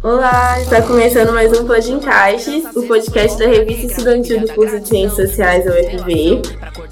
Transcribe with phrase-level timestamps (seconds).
[0.00, 4.88] Olá, está começando mais um Pod Encaixes, o podcast da revista estudantil do curso de
[4.88, 6.42] Ciências Sociais da UFV.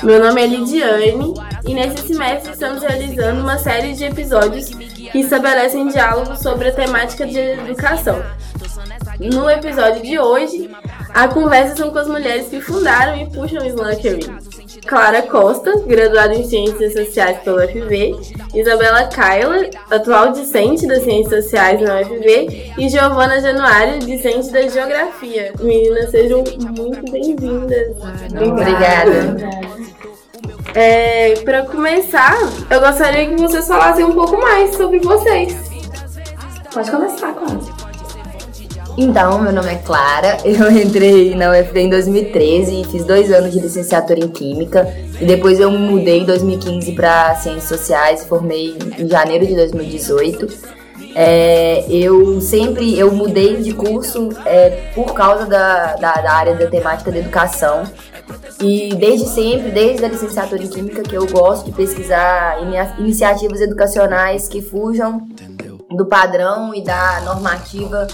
[0.02, 1.32] Meu nome é Lidiane
[1.64, 7.24] e nesse semestre estamos realizando uma série de episódios que estabelecem diálogos sobre a temática
[7.24, 8.20] de educação.
[9.20, 10.68] No episódio de hoje,
[11.14, 14.26] a conversa são com as mulheres que fundaram e puxam o Slunkery.
[14.86, 18.14] Clara Costa, graduada em Ciências Sociais pela UFV,
[18.54, 25.52] Isabela Kyler, atual discente das Ciências Sociais na UFV, e Giovana Januário, discente da Geografia.
[25.60, 26.44] Meninas, sejam
[26.76, 27.96] muito bem-vindas.
[28.40, 29.36] Obrigada.
[30.74, 32.36] É, Para começar,
[32.70, 35.56] eu gostaria que vocês falassem um pouco mais sobre vocês.
[36.72, 37.75] Pode começar, Clara.
[38.98, 43.52] Então, meu nome é Clara, eu entrei na UFV em 2013 e fiz dois anos
[43.52, 44.90] de licenciatura em Química.
[45.20, 50.48] E depois eu mudei em 2015 para Ciências Sociais e formei em janeiro de 2018.
[51.14, 56.66] É, eu sempre eu mudei de curso é, por causa da, da, da, área da
[56.66, 57.84] temática da educação.
[58.62, 62.58] E desde sempre, desde a licenciatura em Química, que eu gosto de pesquisar
[62.98, 65.28] iniciativas educacionais que fujam
[65.96, 68.06] do padrão e da normativa.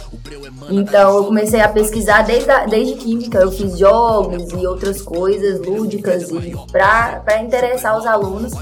[0.71, 5.61] Então eu comecei a pesquisar desde, a, desde química, eu fiz jogos e outras coisas
[5.67, 6.29] lúdicas
[6.71, 8.53] para interessar os alunos.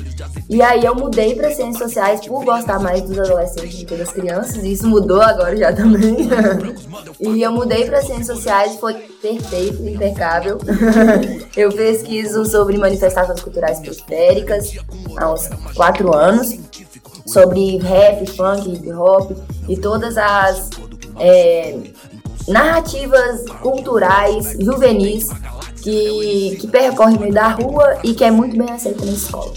[0.49, 4.11] E aí eu mudei para ciências sociais por gostar mais dos adolescentes do que das
[4.11, 6.17] crianças, e isso mudou agora já também.
[7.21, 10.59] e eu mudei para ciências sociais, foi perfeito, impecável.
[11.57, 14.75] eu pesquiso sobre manifestações culturais periféricas
[15.17, 16.59] há uns quatro anos
[17.33, 19.33] sobre rap, funk, hip hop
[19.69, 20.71] e todas as
[21.19, 21.77] é,
[22.49, 25.29] narrativas culturais juvenis
[25.83, 29.53] que, que percorrem meio da rua e que é muito bem aceita na escola.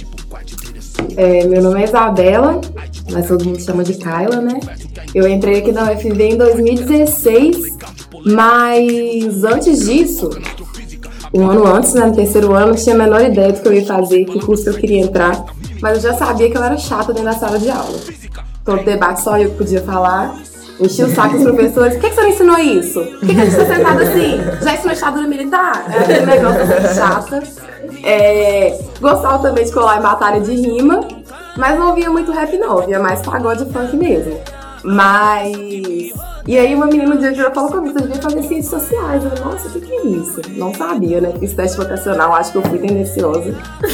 [1.17, 2.61] É, meu nome é Isabela,
[3.11, 4.59] mas todo mundo chama de Kyla, né?
[5.13, 7.77] Eu entrei aqui na UFV em 2016,
[8.25, 10.29] mas antes disso,
[11.33, 13.73] um ano antes, né, no terceiro ano, não tinha a menor ideia do que eu
[13.73, 15.45] ia fazer, que curso eu queria entrar
[15.83, 17.99] mas eu já sabia que eu era chata dentro da sala de aula.
[18.63, 20.33] Todo debate só eu que podia falar.
[20.79, 21.95] Enchi o saco dos professores.
[21.95, 22.99] Por que, que você não ensinou isso?
[23.01, 24.41] Por que, que a gente está sentado assim?
[24.61, 25.85] Já ensinou ditadura militar?
[25.91, 27.43] Era aquele negócio assim, chata.
[28.01, 31.05] É, gostava também de colar em batalha de rima,
[31.57, 34.39] mas não ouvia muito rap não, ouvia mais pagode funk mesmo.
[34.83, 36.13] Mas.
[36.45, 39.23] E aí uma menina um dia e falou comigo, você devia fazer ciências sociais.
[39.23, 40.41] Eu falei, nossa, o que, que é isso?
[40.49, 41.33] Não sabia, né?
[41.39, 43.55] Fiz teste vocacional, acho que eu fui tendenciosa.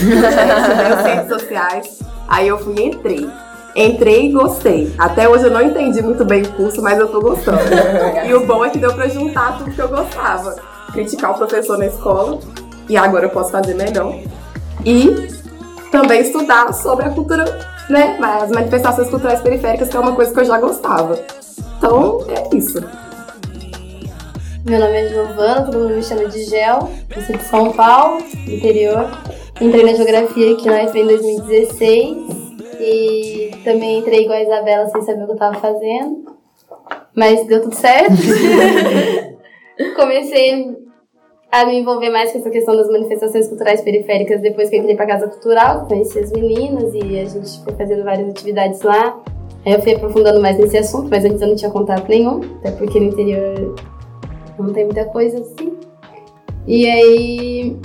[1.03, 1.99] ciências sociais.
[2.27, 3.29] Aí eu fui e entrei.
[3.75, 4.93] Entrei e gostei.
[4.97, 7.59] Até hoje eu não entendi muito bem o curso, mas eu tô gostando.
[8.27, 10.55] e o bom é que deu pra juntar tudo que eu gostava.
[10.91, 12.39] Criticar o professor na escola,
[12.89, 14.15] e agora eu posso fazer melhor.
[14.83, 15.27] E
[15.91, 17.45] também estudar sobre a cultura
[17.89, 18.17] né?
[18.21, 21.19] As manifestações culturais periféricas, que é uma coisa que eu já gostava.
[21.77, 22.79] Então, é isso.
[24.65, 28.21] Meu nome é Giovana, todo mundo me chama de Gel, eu sou de São Paulo,
[28.47, 29.09] interior.
[29.59, 32.17] Entrei na geografia aqui na UFB em 2016
[32.79, 36.37] e também entrei igual a Isabela sem saber o que eu estava fazendo,
[37.15, 38.13] mas deu tudo certo.
[39.95, 40.77] Comecei
[41.51, 44.95] a me envolver mais com essa questão das manifestações culturais periféricas depois que eu entrei
[44.95, 49.19] pra Casa Cultural, conheci as meninas e a gente foi fazendo várias atividades lá.
[49.65, 52.71] Aí eu fui aprofundando mais nesse assunto, mas antes eu não tinha contato nenhum, até
[52.71, 53.75] porque no interior
[54.59, 55.73] não tem muita coisa assim.
[56.67, 57.77] E aí.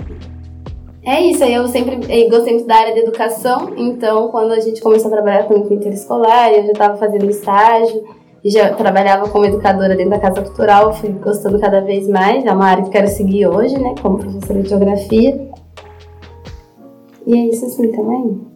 [1.06, 4.60] É isso, aí eu sempre eu gostei muito da área de educação, então quando a
[4.60, 8.04] gente começou a trabalhar com o interescolar, eu já estava fazendo estágio
[8.50, 12.66] já trabalhava como educadora dentro da Casa Cultural, fui gostando cada vez mais, é uma
[12.66, 15.50] área que quero seguir hoje, né, como professora de geografia.
[17.26, 18.46] E é isso assim também.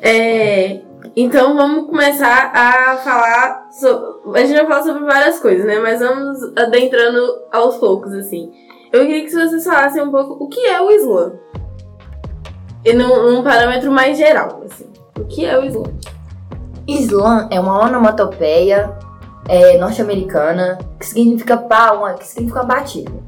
[0.00, 0.80] É,
[1.14, 3.68] então vamos começar a falar.
[3.72, 4.22] So...
[4.34, 5.78] A gente vai falar sobre várias coisas, né?
[5.80, 7.20] Mas vamos adentrando
[7.52, 8.50] aos poucos, assim.
[8.92, 11.32] Eu queria que vocês falassem um pouco o que é o Islã.
[12.84, 14.86] E num, num parâmetro mais geral, assim.
[15.18, 15.84] O que é o Islã?
[16.88, 18.96] Islã é uma onomatopeia
[19.46, 23.22] é, norte-americana que significa pau, que significa batido.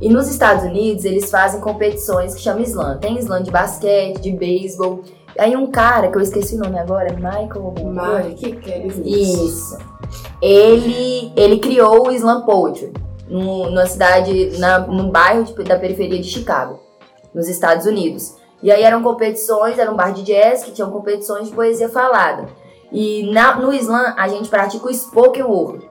[0.00, 2.98] E nos Estados Unidos eles fazem competições que chamam Islã.
[2.98, 5.02] Tem Islã de basquete, de beisebol.
[5.36, 7.74] Aí um cara, que eu esqueci o nome agora, é Michael...
[8.24, 8.60] Mike
[9.04, 9.76] Isso.
[10.40, 12.92] Ele, ele criou o Slam Poetry
[13.28, 16.78] numa cidade, na, num bairro de, da periferia de Chicago,
[17.34, 18.36] nos Estados Unidos.
[18.62, 22.61] E aí eram competições, era um bar de jazz que tinham competições de poesia falada.
[22.92, 25.90] E na, no Islã a gente pratica o spoken word,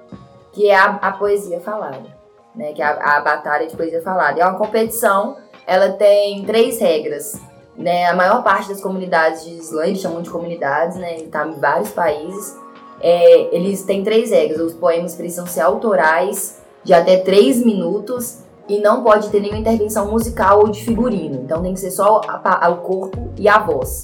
[0.53, 2.15] que é a, a poesia falada,
[2.55, 2.73] né?
[2.73, 4.39] Que é a, a batalha de poesia falada.
[4.39, 7.39] É uma competição, ela tem três regras.
[7.77, 11.53] Né, a maior parte das comunidades de Islã, eles chamam de comunidades, né, está em
[11.53, 12.55] vários países,
[12.99, 14.59] é, eles têm três regras.
[14.61, 20.11] Os poemas precisam ser autorais, de até três minutos, e não pode ter nenhuma intervenção
[20.11, 21.41] musical ou de figurino.
[21.43, 24.01] Então tem que ser só a, a, o corpo e a voz.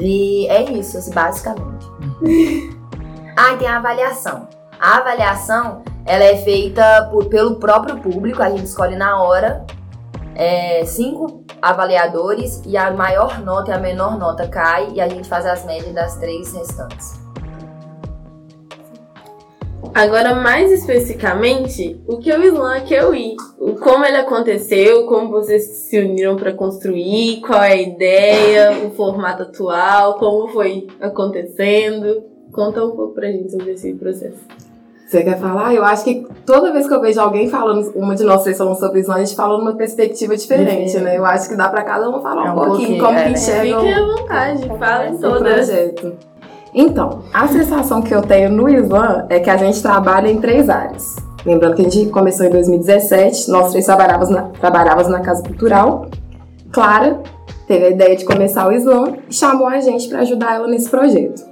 [0.00, 1.73] E é isso, assim, basicamente.
[3.36, 4.48] ah, tem a avaliação.
[4.80, 9.64] A avaliação, ela é feita por, pelo próprio público, a gente escolhe na hora
[10.34, 15.28] é, cinco avaliadores e a maior nota e a menor nota cai e a gente
[15.28, 17.20] faz as médias das três restantes.
[19.92, 23.36] Agora, mais especificamente, o que é o Islã que eu i?
[23.82, 29.42] Como ele aconteceu, como vocês se uniram para construir, qual é a ideia, o formato
[29.42, 32.24] atual, como foi acontecendo.
[32.52, 34.38] Conta um pouco pra gente sobre esse processo.
[35.06, 35.74] Você quer falar?
[35.74, 38.78] Eu acho que toda vez que eu vejo alguém falando, uma de nós três falando
[38.78, 41.18] sobre Islã, a gente fala numa perspectiva diferente, né?
[41.18, 43.24] Eu acho que dá para cada um falar é um, um pouquinho, pouquinho como é,
[43.24, 43.76] que enxerga.
[43.76, 45.66] Fiquem à vontade, falem todas.
[45.68, 46.12] projeto.
[46.74, 50.68] Então, a sensação que eu tenho no Ivan é que a gente trabalha em três
[50.68, 51.14] áreas.
[51.46, 56.06] Lembrando que a gente começou em 2017, nós três trabalhávamos na, trabalhávamos na Casa Cultural.
[56.72, 57.22] Clara
[57.68, 60.90] teve a ideia de começar o Islã e chamou a gente para ajudar ela nesse
[60.90, 61.44] projeto.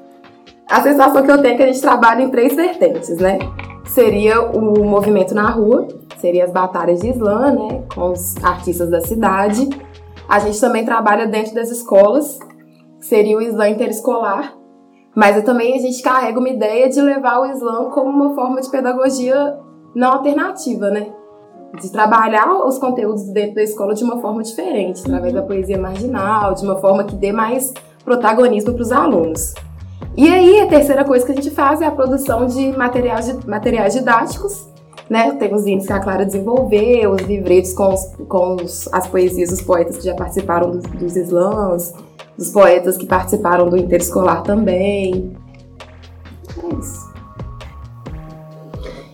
[0.69, 3.39] A sensação que eu tenho é que a gente trabalha em três vertentes, né?
[3.85, 5.87] Seria o movimento na rua,
[6.19, 7.83] seria as batalhas de Islã, né?
[7.95, 9.69] Com os artistas da cidade.
[10.29, 12.39] A gente também trabalha dentro das escolas,
[13.01, 14.55] seria o Islã interescolar,
[15.15, 18.71] mas também a gente carrega uma ideia de levar o Islã como uma forma de
[18.71, 19.59] pedagogia
[19.95, 21.13] não alternativa, né?
[21.81, 26.55] De trabalhar os conteúdos dentro da escola de uma forma diferente, através da poesia marginal,
[26.55, 27.73] de uma forma que dê mais
[28.05, 29.55] protagonismo para os alunos.
[30.17, 33.95] E aí, a terceira coisa que a gente faz é a produção de materiais, materiais
[33.95, 34.67] didáticos,
[35.09, 35.33] né?
[35.33, 39.51] Tem os índices que a Clara desenvolveu, os livretos com, os, com os, as poesias
[39.51, 41.95] dos poetas que já participaram dos, dos slams,
[42.37, 45.37] dos poetas que participaram do interescolar também.
[46.63, 47.13] É isso.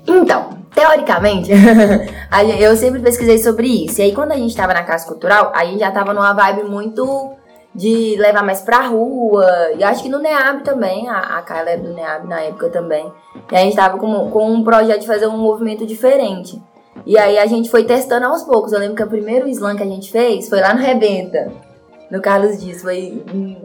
[0.06, 1.50] Então, teoricamente,
[2.58, 4.00] eu sempre pesquisei sobre isso.
[4.00, 6.64] E aí, quando a gente estava na Casa Cultural, a gente já estava numa vibe
[6.64, 7.32] muito
[7.74, 9.46] de levar mais pra rua.
[9.76, 13.12] E acho que no NEAB também, a, a Kyla era do NEAB na época também.
[13.52, 16.60] E a gente tava com, com um projeto de fazer um movimento diferente.
[17.04, 18.72] E aí a gente foi testando aos poucos.
[18.72, 21.67] Eu lembro que o primeiro slam que a gente fez foi lá no Rebenta
[22.10, 22.82] no Carlos Dias.
[22.82, 23.58] Foi em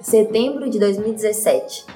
[0.00, 1.86] setembro de 2017.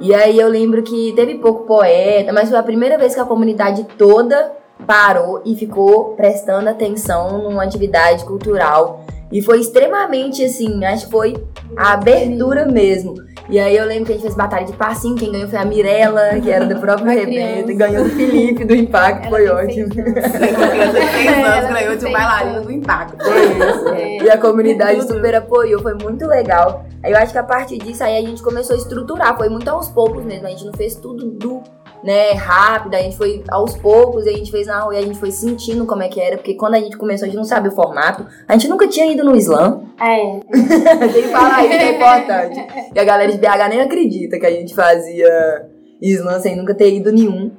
[0.00, 3.24] E aí eu lembro que teve pouco poeta, mas foi a primeira vez que a
[3.24, 4.52] comunidade toda
[4.86, 9.04] parou e ficou prestando atenção numa atividade cultural.
[9.30, 11.36] E foi extremamente assim, acho que foi
[11.76, 13.14] a abertura mesmo.
[13.50, 15.64] E aí eu lembro que a gente fez batalha de passinho, quem ganhou foi a
[15.64, 19.88] Mirella, que era do próprio Rebenta, ganhou do Felipe do Impacto, Ela foi ótimo.
[19.96, 23.24] Ela ganhou de um bailarino do Impacto.
[23.24, 23.88] Foi isso.
[23.88, 24.22] É.
[24.22, 26.84] E a comunidade super apoiou, foi muito legal.
[27.02, 29.68] Aí eu acho que a partir disso aí a gente começou a estruturar, foi muito
[29.68, 31.62] aos poucos mesmo, a gente não fez tudo do
[32.08, 35.18] né, rápida, a gente foi aos poucos, a gente fez na rua e a gente
[35.18, 37.70] foi sentindo como é que era, porque quando a gente começou, a gente não sabia
[37.70, 39.82] o formato, a gente nunca tinha ido no slam.
[40.00, 40.40] É.
[41.12, 42.90] Tem que falar isso, é importante.
[42.94, 45.68] E a galera de BH nem acredita que a gente fazia
[46.00, 47.52] slam sem nunca ter ido nenhum.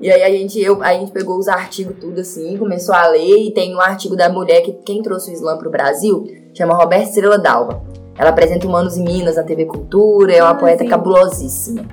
[0.00, 3.48] E aí a gente, eu, a gente pegou os artigos tudo assim, começou a ler,
[3.48, 6.24] e tem um artigo da mulher que quem trouxe o slam pro Brasil,
[6.54, 7.82] chama Roberta Estrela Dalva.
[8.16, 10.88] Ela apresenta Humanos e Minas na TV Cultura, é uma ah, poeta sim.
[10.88, 11.84] cabulosíssima.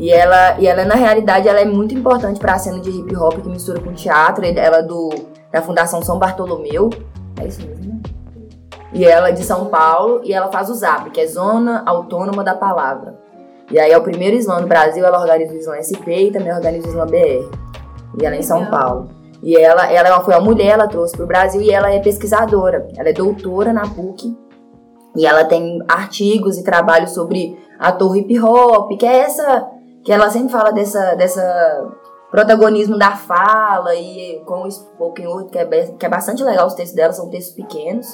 [0.00, 3.14] E ela, e ela, na realidade, ela é muito importante para a cena de hip
[3.14, 4.42] hop que mistura com teatro.
[4.46, 5.10] Ela é do,
[5.52, 6.88] da Fundação São Bartolomeu.
[7.38, 8.00] É isso mesmo, né?
[8.94, 12.42] E ela é de São Paulo e ela faz o ZAP, que é Zona Autônoma
[12.42, 13.14] da Palavra.
[13.70, 16.52] E aí é o primeiro slam no Brasil, ela organiza o Slam SP e também
[16.52, 17.50] organiza o Slam BR.
[18.18, 19.10] E ela é em São Paulo.
[19.42, 22.88] E ela, ela foi uma mulher, ela trouxe para o Brasil e ela é pesquisadora.
[22.96, 24.34] Ela é doutora na PUC.
[25.14, 29.68] E ela tem artigos e trabalhos sobre ator hip hop, que é essa
[30.04, 31.90] que ela sempre fala dessa, dessa
[32.30, 36.74] protagonismo da fala e com o spoken word, que é, que é bastante legal os
[36.74, 38.06] textos dela, são textos pequenos,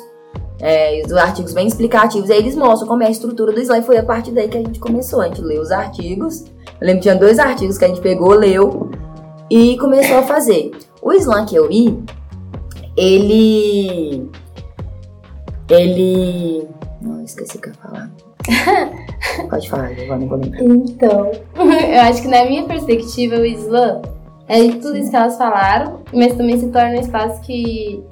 [0.58, 3.82] é, os artigos bem explicativos, aí eles mostram como é a estrutura do slam, e
[3.82, 6.44] foi a partir daí que a gente começou, a gente leu os artigos,
[6.80, 8.90] eu lembro que tinha dois artigos que a gente pegou, leu
[9.50, 10.72] e começou a fazer.
[11.00, 12.02] O slam que eu li,
[12.96, 14.30] ele...
[15.70, 16.68] ele...
[17.00, 18.10] Não, esqueci o que eu ia falar.
[19.50, 20.62] Pode falar, Giovanna, não vou lembrar.
[20.62, 24.02] Então, eu acho que na minha perspectiva, o Islã
[24.48, 28.02] é tudo isso que elas falaram, mas também se torna um espaço que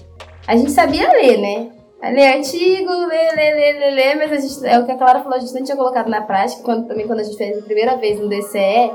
[0.47, 1.71] a gente sabia ler, né?
[2.13, 5.21] ler artigo, ler, ler, ler, ler, ler, mas a gente, é o que a Clara
[5.21, 7.63] falou, a gente não tinha colocado na prática, quando, também quando a gente fez a
[7.63, 8.91] primeira vez no DCE,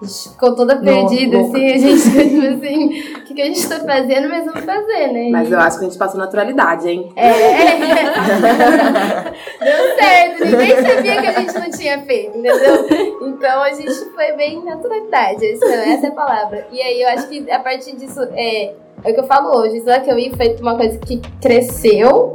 [0.00, 3.46] a gente ficou toda perdida, Não, assim, a gente tipo assim, o que, que a
[3.46, 5.30] gente tá fazendo, mas vamos fazer, né?
[5.30, 7.12] Mas eu acho que a gente passou naturalidade, hein?
[7.16, 7.32] É,
[9.60, 12.86] deu certo, ninguém sabia que a gente não tinha feito, entendeu?
[13.22, 16.66] Então a gente foi bem naturalidade, essa, é a palavra.
[16.72, 19.82] E aí eu acho que a partir disso, é, é o que eu falo hoje,
[19.84, 22.34] lá que eu vi foi uma coisa que cresceu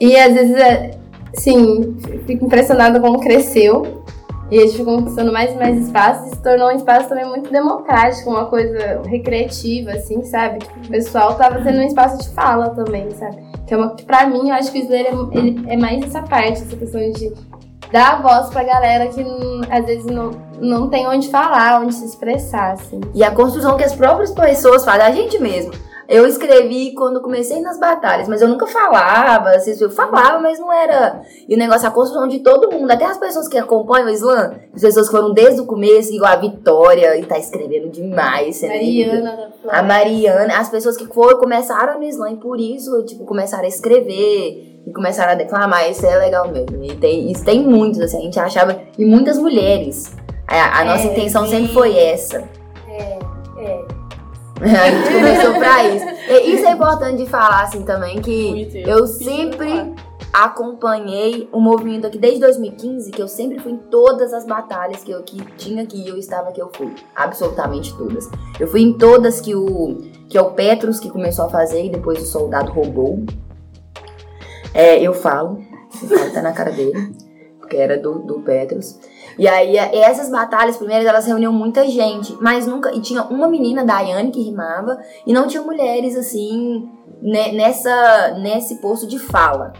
[0.00, 0.90] e às vezes, é,
[1.34, 4.04] sim, fico impressionada como cresceu.
[4.50, 7.26] E a gente foi conquistando mais e mais espaços e se tornou um espaço também
[7.26, 10.58] muito democrático, uma coisa recreativa, assim, sabe?
[10.58, 13.42] Tipo, o pessoal tava tendo um espaço de fala também, sabe?
[13.66, 16.22] Que é uma pra mim, eu acho que o Slayer é, ele é mais essa
[16.22, 17.32] parte, essa questão de
[17.90, 19.24] dar voz pra galera que
[19.70, 23.00] às vezes não, não tem onde falar, onde se expressar, assim.
[23.14, 25.72] E a construção que as próprias pessoas fazem, a gente mesmo.
[26.08, 30.72] Eu escrevi quando comecei nas batalhas, mas eu nunca falava, assim, eu falava, mas não
[30.72, 31.22] era.
[31.48, 34.54] E o negócio, a construção de todo mundo, até as pessoas que acompanham o slam,
[34.74, 38.56] as pessoas que foram desde o começo, igual a Vitória, e tá escrevendo demais.
[38.56, 38.68] você?
[38.68, 39.52] Mariana.
[39.68, 43.68] A Mariana, as pessoas que foram, começaram no slam e por isso, tipo, começaram a
[43.68, 45.90] escrever e começaram a declamar.
[45.90, 46.84] Isso é legal mesmo.
[46.84, 48.78] E tem, isso tem muitos, assim, a gente achava.
[48.98, 50.14] E muitas mulheres.
[50.46, 51.52] A, a nossa É, intenção sim.
[51.52, 52.44] sempre foi essa.
[54.60, 54.76] É.
[54.76, 56.06] A gente começou pra isso.
[56.28, 59.92] E isso é importante de falar, assim, também, que eu sempre
[60.32, 65.12] acompanhei o movimento aqui desde 2015, que eu sempre fui em todas as batalhas que
[65.12, 66.92] eu que tinha que eu estava que eu fui.
[67.14, 68.28] Absolutamente todas.
[68.58, 71.88] Eu fui em todas que o que é o Petrus que começou a fazer e
[71.88, 73.24] depois o soldado roubou.
[74.72, 75.62] É, eu falo,
[76.02, 77.14] eu falo, tá na cara dele,
[77.74, 78.98] porque era do, do Petrus.
[79.36, 82.94] E aí, é, essas batalhas primeiras, elas reuniam muita gente, mas nunca.
[82.94, 86.88] E tinha uma menina, Daiane, que rimava, e não tinha mulheres, assim,
[87.20, 89.72] ne- nessa, nesse posto de fala.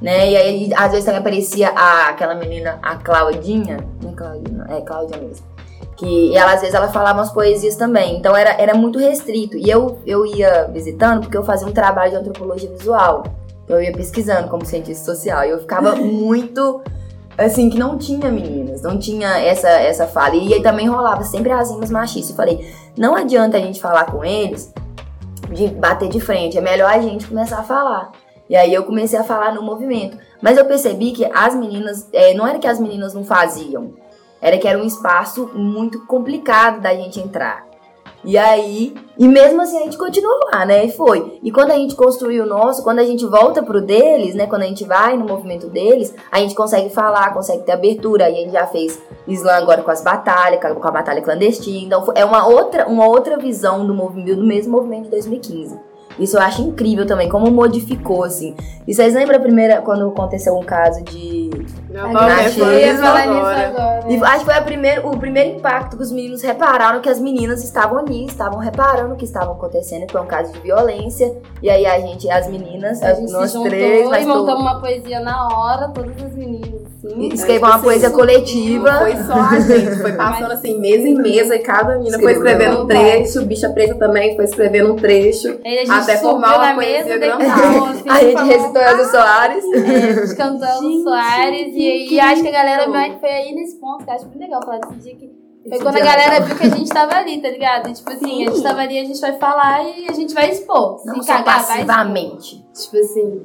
[0.00, 0.30] Né?
[0.30, 3.78] E aí, às vezes também aparecia a, aquela menina, a Claudinha.
[4.02, 5.46] Não é Claudinha, é Cláudia mesmo.
[5.96, 8.18] Que ela, às vezes, ela falava umas poesias também.
[8.18, 9.56] Então, era, era muito restrito.
[9.56, 13.24] E eu, eu ia visitando porque eu fazia um trabalho de antropologia visual.
[13.66, 15.44] Eu ia pesquisando como cientista social.
[15.44, 16.82] E eu ficava muito
[17.38, 20.34] assim, que não tinha meninas, não tinha essa, essa fala.
[20.36, 22.30] E aí também rolava sempre as rimas machistas.
[22.30, 24.72] Eu falei, não adianta a gente falar com eles
[25.52, 28.12] de bater de frente, é melhor a gente começar a falar.
[28.48, 30.18] E aí eu comecei a falar no movimento.
[30.40, 33.94] Mas eu percebi que as meninas, é, não era que as meninas não faziam,
[34.40, 37.65] era que era um espaço muito complicado da gente entrar.
[38.26, 40.84] E aí, e mesmo assim a gente continuou lá, né?
[40.84, 41.38] E foi.
[41.44, 44.46] E quando a gente construiu o nosso, quando a gente volta pro deles, né?
[44.48, 48.24] Quando a gente vai no movimento deles, a gente consegue falar, consegue ter abertura.
[48.24, 51.86] Aí a gente já fez slam agora com as batalhas, com a- batalha clandestina.
[51.86, 55.78] Então é uma outra, uma outra visão do movimento, do mesmo movimento de 2015.
[56.18, 58.56] Isso eu acho incrível também, como modificou, assim.
[58.88, 61.50] E vocês lembram a primeira, quando aconteceu um caso de
[61.96, 63.68] Meu nome é falar nisso agora.
[63.68, 64.00] agora.
[64.06, 67.18] E acho que foi a primeiro, o primeiro impacto que os meninos repararam que as
[67.18, 71.34] meninas estavam ali, estavam reparando o que estava acontecendo, que foi um caso de violência.
[71.62, 74.46] E aí a gente, as meninas, A gente nós se juntou três, e nós montamos
[74.46, 77.28] todos, uma poesia na hora, todas as meninas, assim.
[77.32, 78.92] escrevam uma poesia coletiva.
[78.92, 82.32] Não foi só a gente, foi passando assim, mesa em mesa, e cada menina foi
[82.32, 82.58] Escreveu.
[82.58, 85.58] escrevendo um trecho, bicha preta também foi escrevendo um trecho.
[85.88, 87.84] Até formar uma poesia mesa, grandal.
[87.86, 89.64] assim, A gente recitou Elza Soares.
[89.64, 93.30] É, a gente cantando Gente, Soares que e, e acho que a galera vai- foi
[93.30, 95.26] aí nesse ponto que eu acho muito legal falar desse dia que
[95.68, 97.88] foi Esse quando a dia galera viu que a gente tava ali, tá ligado?
[97.88, 100.50] E, tipo assim, a gente tava ali, a gente vai falar e a gente vai
[100.50, 101.00] expor.
[101.04, 101.86] Não só cagar, vai expor.
[101.86, 102.64] passivamente.
[102.72, 103.42] Tipo assim.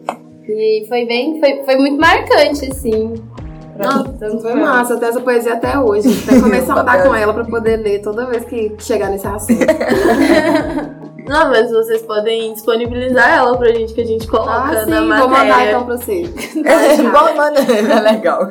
[0.48, 3.14] E foi bem, foi, foi muito marcante, assim.
[3.78, 6.08] Não, Foi massa, eu tenho essa poesia até hoje.
[6.28, 7.10] Até começar a andar Bacana.
[7.10, 9.58] com ela pra poder ler toda vez que chegar nesse assunto.
[11.28, 15.00] Não, mas vocês podem disponibilizar ela pra gente, que a gente coloca Ah, sim, na
[15.00, 15.28] vou matéria.
[15.28, 16.24] mandar então pra você.
[17.12, 18.48] Bom, mano, é legal.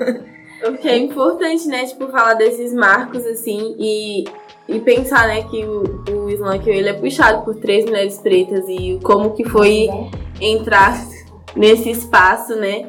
[0.62, 4.24] Porque é importante, né, tipo, falar desses marcos, assim, e,
[4.68, 8.64] e pensar, né, que o, o Slam que ele é puxado por três mulheres pretas
[8.68, 9.88] e como que foi
[10.40, 11.02] entrar
[11.56, 12.86] nesse espaço, né?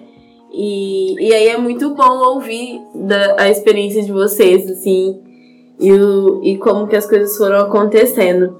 [0.53, 5.21] E, e aí é muito bom ouvir da, a experiência de vocês, assim,
[5.79, 8.59] e, o, e como que as coisas foram acontecendo.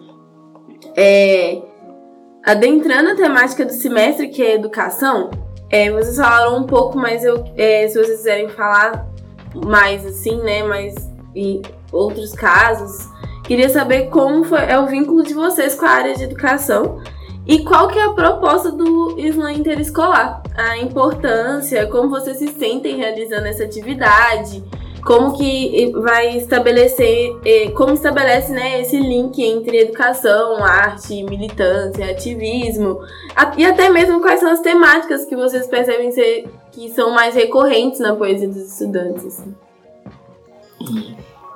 [0.96, 1.62] É,
[2.44, 5.30] adentrando a temática do semestre, que é educação,
[5.70, 9.08] é, vocês falaram um pouco, mas eu, é, se vocês quiserem falar
[9.66, 10.96] mais, assim, né, mais
[11.34, 13.08] em outros casos,
[13.46, 17.02] queria saber como foi, é o vínculo de vocês com a área de educação
[17.48, 20.44] e qual que é a proposta do Slam Interescolar?
[20.56, 24.64] A importância, como vocês se sentem realizando essa atividade,
[25.04, 27.32] como que vai estabelecer,
[27.76, 33.00] como estabelece né, esse link entre educação, arte, militância, ativismo,
[33.58, 38.00] e até mesmo quais são as temáticas que vocês percebem ser que são mais recorrentes
[38.00, 39.26] na poesia dos estudantes.
[39.26, 39.56] Assim.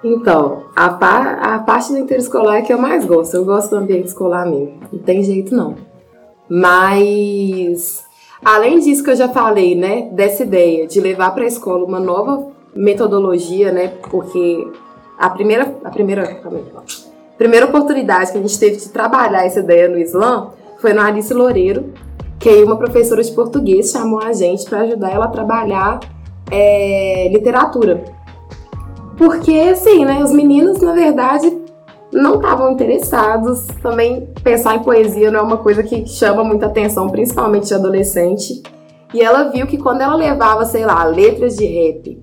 [0.04, 3.36] Então, a, par, a parte do interescolar é que eu mais gosto.
[3.36, 4.80] Eu gosto do ambiente escolar mesmo.
[4.92, 5.76] Não tem jeito não.
[6.48, 8.06] Mas,
[8.44, 12.00] além disso que eu já falei, né, dessa ideia de levar para a escola uma
[12.00, 14.68] nova metodologia, né, porque
[15.18, 19.88] a primeira, a primeira, a primeira oportunidade que a gente teve de trabalhar essa ideia
[19.88, 21.94] no Islã foi no Alice Loureiro,
[22.38, 26.00] que aí uma professora de português chamou a gente para ajudar ela a trabalhar
[26.52, 28.04] é, literatura.
[29.18, 31.52] Porque, assim, né, os meninos, na verdade,
[32.12, 33.66] não estavam interessados.
[33.82, 38.62] Também pensar em poesia não é uma coisa que chama muita atenção, principalmente de adolescente.
[39.14, 42.22] E ela viu que quando ela levava, sei lá, letras de rap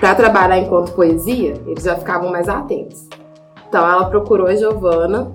[0.00, 3.06] para trabalhar enquanto poesia, eles já ficavam mais atentos.
[3.68, 5.32] Então ela procurou a Giovana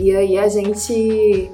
[0.00, 1.50] e aí a gente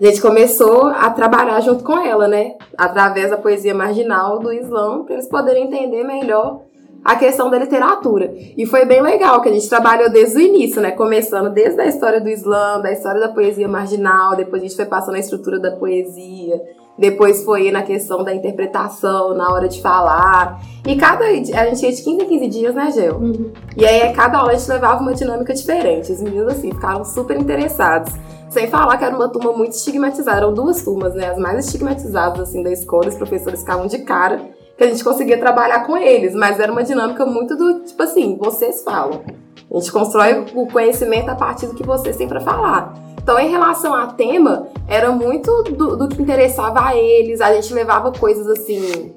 [0.00, 2.54] a gente começou a trabalhar junto com ela, né?
[2.76, 6.62] Através da poesia marginal do Islã, para eles poderem entender melhor
[7.04, 8.32] a questão da literatura.
[8.56, 10.92] E foi bem legal, que a gente trabalhou desde o início, né?
[10.92, 14.86] Começando desde a história do Islã, da história da poesia marginal, depois a gente foi
[14.86, 16.60] passando a estrutura da poesia,
[16.98, 20.60] depois foi na questão da interpretação, na hora de falar.
[20.86, 21.24] E cada.
[21.24, 23.16] A gente ia de 15 em 15 dias, né, Gel?
[23.16, 23.50] Uhum.
[23.76, 26.12] E aí, cada aula a gente levava uma dinâmica diferente.
[26.12, 28.12] Os meninos, assim, ficaram super interessados.
[28.50, 30.38] Sem falar que era uma turma muito estigmatizada.
[30.38, 31.30] Eram duas turmas, né?
[31.30, 33.08] As mais estigmatizadas, assim, da escola.
[33.08, 36.34] Os professores ficavam de cara que a gente conseguia trabalhar com eles.
[36.34, 39.22] Mas era uma dinâmica muito do tipo assim: vocês falam.
[39.70, 43.11] A gente constrói o conhecimento a partir do que vocês têm para falar.
[43.22, 47.40] Então, em relação a tema, era muito do, do que interessava a eles.
[47.40, 49.14] A gente levava coisas assim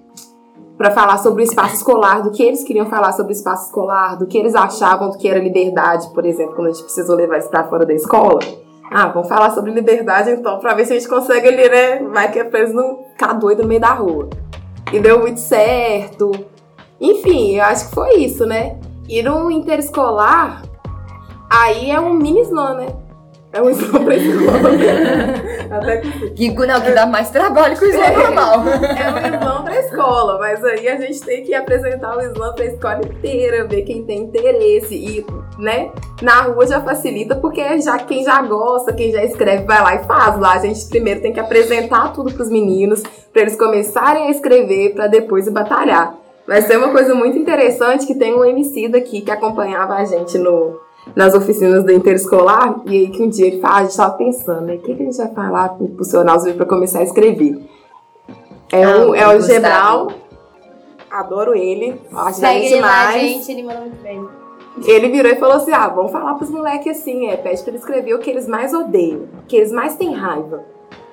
[0.78, 4.18] para falar sobre o espaço escolar, do que eles queriam falar sobre o espaço escolar,
[4.18, 7.38] do que eles achavam do que era liberdade, por exemplo, quando a gente precisou levar
[7.38, 8.40] isso para fora da escola.
[8.92, 12.04] Ah, vamos falar sobre liberdade então, para ver se a gente consegue ali, né?
[12.04, 14.30] Vai que é preso não ficar doido no meio da rua.
[14.94, 16.32] E deu muito certo.
[17.00, 18.78] Enfim, eu acho que foi isso, né?
[19.08, 20.62] E no interescolar,
[21.50, 23.05] aí é um mini né?
[23.56, 24.70] É um slam pra escola.
[25.72, 26.30] Até que...
[26.32, 28.66] que não, que dá mais trabalho que o slam normal.
[28.68, 32.66] é um slam pra escola, mas aí a gente tem que apresentar o slam pra
[32.66, 34.94] escola inteira, ver quem tem interesse.
[34.94, 35.26] E,
[35.58, 35.90] né,
[36.22, 40.04] na rua já facilita, porque já quem já gosta, quem já escreve, vai lá e
[40.04, 40.38] faz.
[40.38, 44.94] Lá a gente primeiro tem que apresentar tudo pros meninos, pra eles começarem a escrever,
[44.94, 46.14] pra depois batalhar.
[46.46, 50.38] Vai ser uma coisa muito interessante que tem um MC daqui que acompanhava a gente
[50.38, 50.78] no,
[51.16, 54.62] nas oficinas da interescolar, e aí que um dia ele fala, a gente tava pensando,
[54.62, 57.58] né, o que, que a gente vai falar pro impulsionar os para começar a escrever?
[58.72, 60.12] É, ah, o, é o Gebral,
[61.10, 64.28] adoro ele, acho Segue ele lá, gente, ele manda muito bem.
[64.86, 67.78] Ele virou e falou assim: ah, vamos falar pros moleques assim, é, pede pra ele
[67.78, 70.66] escrever o que eles mais odeiam, o que eles mais têm raiva.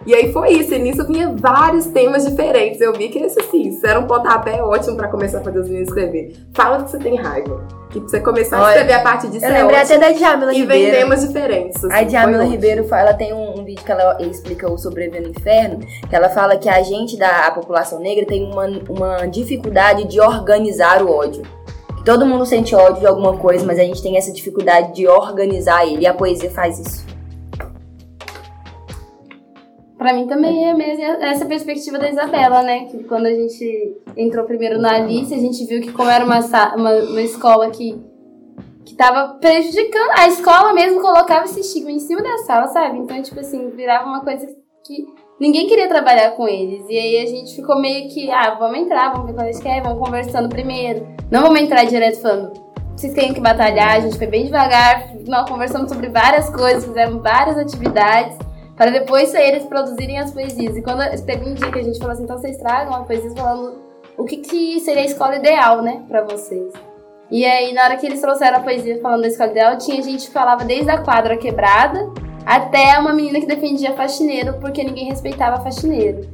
[0.05, 2.81] E aí foi isso, e nisso vinha vários temas diferentes.
[2.81, 5.69] Eu vi que esse assim, isso era um pontapé ótimo para começar a fazer os
[5.69, 6.35] meninos escrever.
[6.53, 7.67] Fala que você tem raiva.
[7.91, 10.11] Que pra você começar Olha, a escrever a partir disso Eu é lembrei até da
[10.11, 10.83] Djamila Ribeiro.
[10.83, 11.85] E vem temas diferentes.
[11.85, 15.35] Assim, a Djamila Ribeiro, ela tem um, um, vídeo que ela explica o Sobrevivendo no
[15.39, 20.21] Inferno, que ela fala que a gente da população negra tem uma, uma dificuldade de
[20.21, 21.43] organizar o ódio.
[22.05, 25.87] Todo mundo sente ódio de alguma coisa, mas a gente tem essa dificuldade de organizar
[25.87, 26.03] ele.
[26.03, 27.12] E a poesia faz isso.
[30.03, 32.87] Pra mim também é mesmo essa perspectiva da Isabela, né?
[32.87, 36.41] Que quando a gente entrou primeiro na Alice, a gente viu que como era uma,
[36.75, 37.97] uma, uma escola que,
[38.85, 42.99] que tava prejudicando, a escola mesmo colocava esse estigma em cima da sala, sabe?
[42.99, 44.45] Então, tipo assim, virava uma coisa
[44.85, 45.07] que
[45.39, 46.85] ninguém queria trabalhar com eles.
[46.89, 49.83] E aí a gente ficou meio que, ah, vamos entrar, vamos ver qual eles querem,
[49.83, 51.07] vamos conversando primeiro.
[51.31, 52.61] Não vamos entrar direto falando,
[52.97, 57.23] vocês têm que batalhar, a gente foi bem devagar, nós conversamos sobre várias coisas, fizemos
[57.23, 58.37] várias atividades
[58.83, 60.77] para depois eles produzirem as poesias.
[60.77, 63.31] E quando teve um dia que a gente falou assim, então vocês tragam a poesia
[63.31, 63.79] falando
[64.19, 66.73] o que, que seria a escola ideal, né, para vocês.
[67.31, 70.27] E aí, na hora que eles trouxeram a poesia falando da escola ideal, tinha gente
[70.27, 72.13] que falava desde a quadra quebrada
[72.45, 76.29] até uma menina que defendia faxineiro porque ninguém respeitava faxineiro.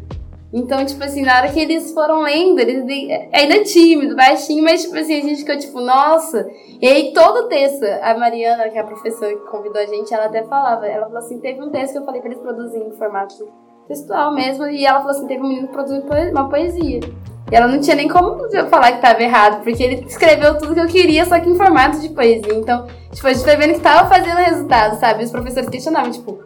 [0.53, 4.83] Então, tipo assim, na hora que eles foram lendo, eles é ainda tímido, baixinho, mas
[4.83, 6.49] tipo assim, a gente ficou tipo, nossa.
[6.81, 10.25] E aí todo texto, a Mariana, que é a professora que convidou a gente, ela
[10.25, 12.93] até falava, ela falou assim, teve um texto que eu falei pra eles produzirem em
[12.93, 13.47] formato
[13.87, 17.01] textual mesmo, e ela falou assim, teve um menino produziu uma poesia.
[17.51, 20.81] E ela não tinha nem como falar que tava errado, porque ele escreveu tudo que
[20.81, 22.55] eu queria, só que em formato de poesia.
[22.55, 25.25] Então, tipo, a gente foi vendo que tava fazendo resultado, sabe?
[25.25, 26.39] Os professores questionavam, tipo,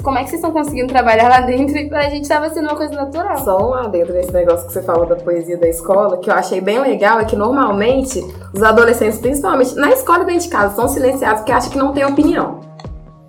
[0.00, 2.76] como é que vocês estão conseguindo trabalhar lá dentro e pra gente tava sendo uma
[2.76, 3.36] coisa natural.
[3.38, 6.60] Só um adentro nesse negócio que você falou da poesia da escola, que eu achei
[6.60, 8.24] bem legal, é que normalmente
[8.54, 11.92] os adolescentes, principalmente na escola e dentro de casa, são silenciados porque acham que não
[11.92, 12.60] tem opinião.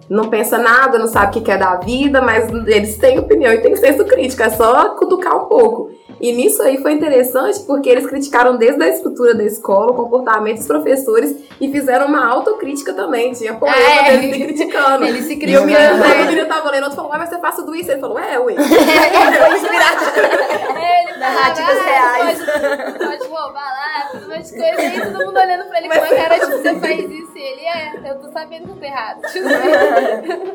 [0.10, 3.62] Não pensa nada, não sabe o que quer da vida, mas eles têm opinião e
[3.62, 5.89] têm senso crítico, é só cutucar um pouco.
[6.23, 10.59] E nisso aí foi interessante porque eles criticaram desde a estrutura da escola, o comportamento
[10.59, 13.33] dos professores e fizeram uma autocrítica também.
[13.33, 14.17] Tinha poema É.
[14.17, 15.03] deles se criticando.
[15.03, 17.39] Eles se E o menino, aí o menino tava lendo, outro falou, "Ué, mas você
[17.39, 17.91] faz tudo isso?
[17.91, 18.55] Ele falou, é, ué.
[18.55, 20.79] Foi inspirado.
[20.79, 22.41] É, ele Narrativas falava, reais.
[22.41, 24.65] "Ah, Pode, pode roubar lá, tudo mais coisa.
[24.65, 27.31] E aí todo mundo olhando pra ele com uma cara, tipo, você faz isso.
[27.36, 29.21] E ele, é, eu tô sabendo que eu tô errado.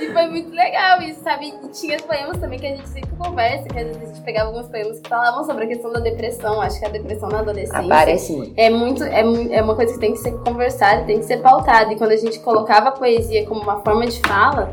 [0.00, 1.54] E foi muito legal isso, sabe?
[1.62, 4.48] E tinha poemas também que a gente sempre conversa, que às vezes a gente pegava
[4.50, 6.60] alguns poemas que falavam sobre a questão da depressão.
[6.60, 7.78] Acho que a depressão na adolescência.
[7.78, 8.52] Aparece muito.
[8.56, 9.20] É muito, é,
[9.56, 11.92] é uma coisa que tem que ser conversada, tem que ser pautada.
[11.92, 14.72] E quando a gente colocava a poesia como uma forma de fala,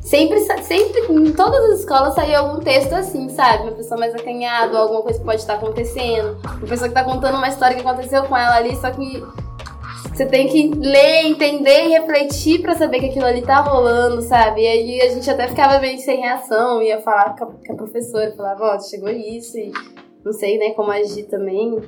[0.00, 3.64] sempre, sempre em todas as escolas saía algum texto assim, sabe?
[3.64, 6.38] Uma pessoa mais acanhada, alguma coisa que pode estar acontecendo.
[6.44, 9.22] Uma pessoa que tá contando uma história que aconteceu com ela ali, só que
[10.12, 14.62] você tem que ler, entender e refletir pra saber que aquilo ali tá rolando, sabe?
[14.62, 17.76] E aí a gente até ficava meio sem reação, ia falar com a, com a
[17.76, 19.70] professora, falava, ó, chegou isso, e
[20.24, 21.78] não sei, né, como agir também.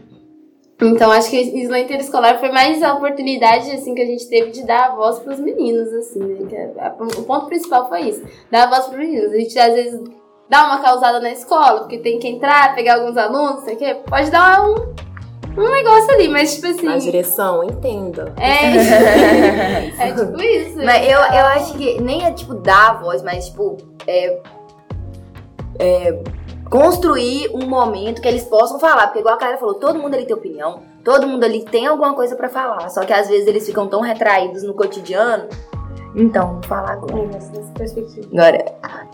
[0.80, 4.64] Então acho que o interescolar foi mais a oportunidade assim que a gente teve de
[4.64, 6.46] dar a voz pros meninos, assim, né?
[6.48, 9.32] Que é- a- o ponto principal foi isso, dar a voz pros meninos.
[9.32, 10.00] A gente às vezes
[10.48, 13.96] dá uma causada na escola, porque tem que entrar, pegar alguns alunos, sei o quê,
[14.08, 14.74] pode dar um,
[15.56, 16.86] um negócio ali, mas tipo assim.
[16.86, 18.32] Na direção, entenda.
[18.36, 18.74] É,
[20.08, 20.76] é tipo isso.
[20.76, 23.76] Mas eu, eu acho que nem é tipo dar a voz, mas tipo.
[24.06, 24.40] É,
[25.78, 26.22] é,
[26.70, 29.06] construir um momento que eles possam falar.
[29.06, 32.14] Porque, igual a Clara falou, todo mundo ali tem opinião, todo mundo ali tem alguma
[32.14, 32.88] coisa pra falar.
[32.90, 35.48] Só que às vezes eles ficam tão retraídos no cotidiano.
[36.14, 37.18] Então, vou falar agora.
[37.18, 38.28] É, nessa nessa perspectiva.
[38.32, 38.64] Agora,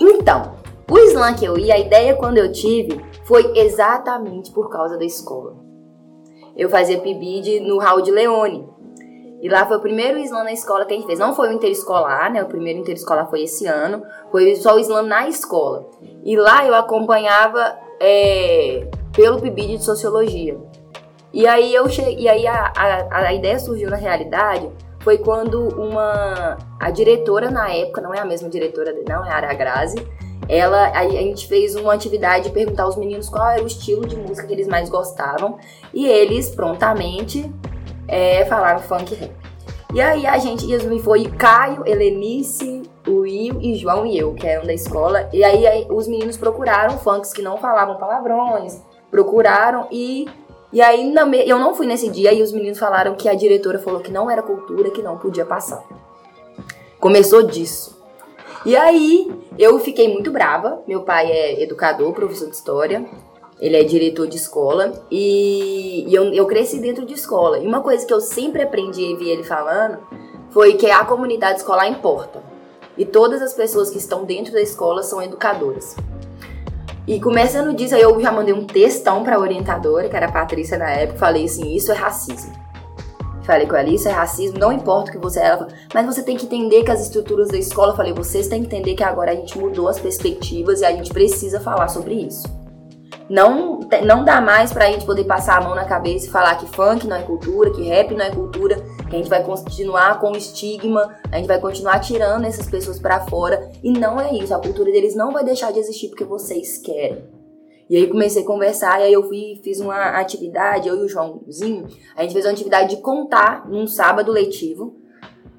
[0.01, 0.53] então,
[0.91, 5.05] o slam que eu ia, a ideia quando eu tive foi exatamente por causa da
[5.05, 5.57] escola.
[6.57, 8.69] Eu fazia PIBID no Raul de Leone.
[9.43, 11.19] E lá foi o primeiro slam na escola que a gente fez.
[11.19, 12.43] Não foi o interescolar, né?
[12.43, 14.03] O primeiro interescolar foi esse ano.
[14.31, 15.91] Foi só o slam na escola.
[16.25, 20.57] E lá eu acompanhava é, pelo PIBID de Sociologia.
[21.33, 24.71] E aí, eu e aí a, a, a ideia surgiu na realidade
[25.05, 29.37] foi quando uma a diretora na época, não é a mesma diretora, não é a
[29.37, 29.97] Ara Grazi,
[30.49, 34.17] ela a, gente fez uma atividade de perguntar aos meninos qual era o estilo de
[34.17, 35.59] música que eles mais gostavam
[35.93, 37.51] e eles prontamente
[38.07, 39.33] é, falaram funk rap.
[39.95, 44.67] E aí a gente e foi Caio, Helenice, Will e João e eu, que eram
[44.67, 45.29] da escola.
[45.33, 50.27] E aí, aí os meninos procuraram funks que não falavam palavrões, procuraram e
[50.73, 51.15] e aí
[51.47, 54.29] eu não fui nesse dia e os meninos falaram que a diretora falou que não
[54.29, 55.85] era cultura, que não podia passar.
[56.99, 57.94] Começou disso.
[58.65, 60.83] E aí eu fiquei muito brava.
[60.87, 63.05] Meu pai é educador, professor de história.
[63.61, 67.59] Ele é diretor de escola e, e eu, eu cresci dentro de escola.
[67.59, 69.99] E uma coisa que eu sempre aprendi e vi ele falando
[70.51, 72.43] foi que a comunidade escolar importa.
[72.97, 75.97] E todas as pessoas que estão dentro da escola são educadoras.
[77.07, 80.79] E começando disso, aí eu já mandei um textão pra orientadora, que era a Patrícia
[80.79, 82.64] na época, falei assim, isso é racismo.
[83.45, 85.47] Falei com ela, isso é racismo, não importa o que você é.
[85.47, 88.63] Ela falou, mas você tem que entender que as estruturas da escola, falei, vocês têm
[88.63, 92.15] que entender que agora a gente mudou as perspectivas e a gente precisa falar sobre
[92.15, 92.45] isso.
[93.29, 96.67] Não, não dá mais pra gente poder passar a mão na cabeça e falar que
[96.67, 98.77] funk não é cultura, que rap não é cultura,
[99.09, 102.99] que a gente vai continuar com o estigma, a gente vai continuar tirando essas pessoas
[102.99, 103.71] pra fora.
[103.83, 107.44] E não é isso, a cultura deles não vai deixar de existir porque vocês querem.
[107.89, 111.09] E aí comecei a conversar, e aí eu fui, fiz uma atividade, eu e o
[111.09, 114.97] Joãozinho, a gente fez uma atividade de contar num sábado letivo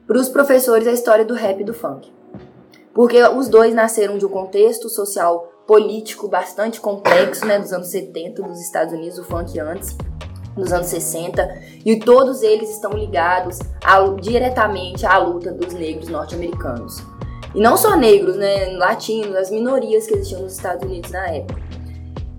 [0.08, 2.12] pros professores a história do rap e do funk.
[2.94, 8.42] Porque os dois nasceram de um contexto social político bastante complexo, né, dos anos 70
[8.44, 9.96] dos Estados Unidos, o funk antes,
[10.56, 11.48] nos anos 60,
[11.86, 16.98] e todos eles estão ligados ao- diretamente à luta dos negros norte-americanos.
[17.54, 21.62] E não só negros, né, latinos, as minorias que existiam nos Estados Unidos na época.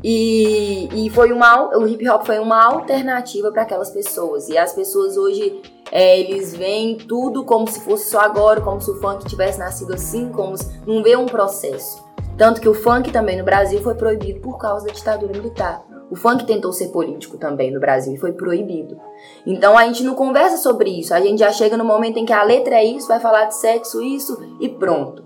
[0.09, 4.49] E, e foi uma, o hip hop foi uma alternativa para aquelas pessoas.
[4.49, 8.88] E as pessoas hoje, é, eles veem tudo como se fosse só agora, como se
[8.88, 12.07] o funk tivesse nascido assim, como se não vê um processo.
[12.38, 15.85] Tanto que o funk também no Brasil foi proibido por causa da ditadura militar.
[16.09, 18.97] O funk tentou ser político também no Brasil e foi proibido.
[19.45, 21.12] Então a gente não conversa sobre isso.
[21.14, 23.57] A gente já chega no momento em que a letra é isso, vai falar de
[23.57, 25.26] sexo, isso e pronto.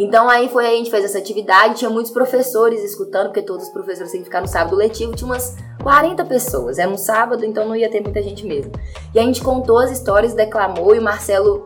[0.00, 3.66] Então aí foi aí a gente fez essa atividade, tinha muitos professores escutando, porque todos
[3.66, 6.78] os professores têm que ficar no sábado letivo, tinha umas 40 pessoas.
[6.78, 8.70] Era um sábado, então não ia ter muita gente mesmo.
[9.12, 11.64] E a gente contou as histórias, declamou e o Marcelo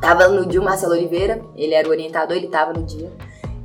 [0.00, 3.10] Tava no dia o Marcelo Oliveira, ele era o orientador, ele tava no dia.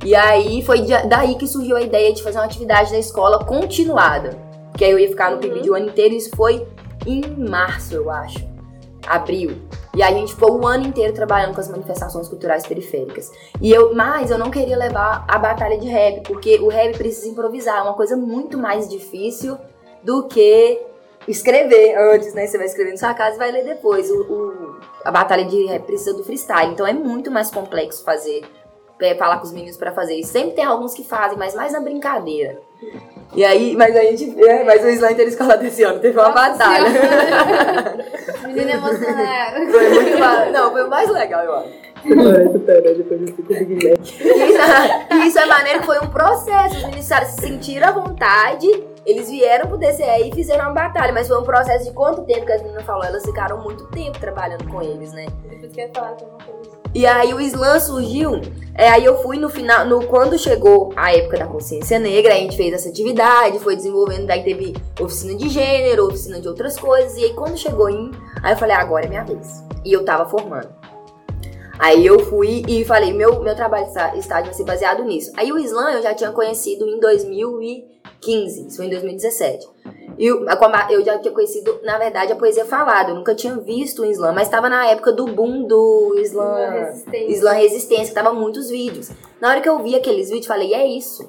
[0.04, 4.36] E aí foi daí que surgiu a ideia de fazer uma atividade na escola continuada.
[4.76, 6.66] Que aí eu ia ficar no PIB o ano inteiro, isso foi
[7.06, 8.44] em março, eu acho.
[9.06, 9.56] Abril.
[9.94, 13.30] E aí a gente ficou o ano inteiro trabalhando com as manifestações culturais periféricas.
[13.60, 17.28] E eu, mas eu não queria levar a batalha de rap, porque o rap precisa
[17.28, 19.58] improvisar, é uma coisa muito mais difícil
[20.02, 20.80] do que
[21.28, 22.46] escrever antes, né?
[22.46, 24.10] Você vai escrever na sua casa e vai ler depois.
[24.10, 28.42] O, o, a batalha de rap precisa do freestyle, então é muito mais complexo fazer,
[29.00, 30.32] é, falar com os meninos para fazer isso.
[30.32, 32.58] Sempre tem alguns que fazem, mas mais na brincadeira.
[33.34, 36.86] E aí, mas a gente vê, mas o Slam Escola desse ano teve uma batalha.
[38.52, 39.56] Menina emocionada.
[39.70, 41.82] Foi muito Não, foi o mais legal, eu acho.
[45.10, 46.76] E isso é maneiro que foi um processo.
[46.76, 48.68] Os meninos se sentiram à vontade
[49.04, 52.46] eles vieram pro DCE e fizeram uma batalha, mas foi um processo de quanto tempo
[52.46, 53.04] que as meninas falou?
[53.04, 55.26] Elas ficaram muito tempo trabalhando com eles, né?
[55.48, 56.26] Depois que falar com
[56.94, 58.40] e aí o slam surgiu,
[58.74, 62.36] é, aí eu fui no final, no, quando chegou a época da consciência negra, a
[62.36, 67.16] gente fez essa atividade, foi desenvolvendo, daí teve oficina de gênero, oficina de outras coisas,
[67.16, 68.10] e aí quando chegou em,
[68.42, 69.62] aí eu falei, agora é minha vez.
[69.84, 70.68] E eu tava formando.
[71.78, 75.32] Aí eu fui e falei, meu, meu trabalho de estágio vai ser baseado nisso.
[75.36, 79.68] Aí o slam eu já tinha conhecido em 2000 e 2015, isso foi em 2017.
[80.18, 80.44] Eu,
[80.90, 83.10] eu já tinha conhecido, na verdade, a poesia falada.
[83.10, 87.32] Eu nunca tinha visto o slam, mas estava na época do boom do slam, resistência.
[87.32, 89.10] slam resistência, que tava muitos vídeos.
[89.40, 91.28] Na hora que eu vi aqueles vídeos, falei, é isso.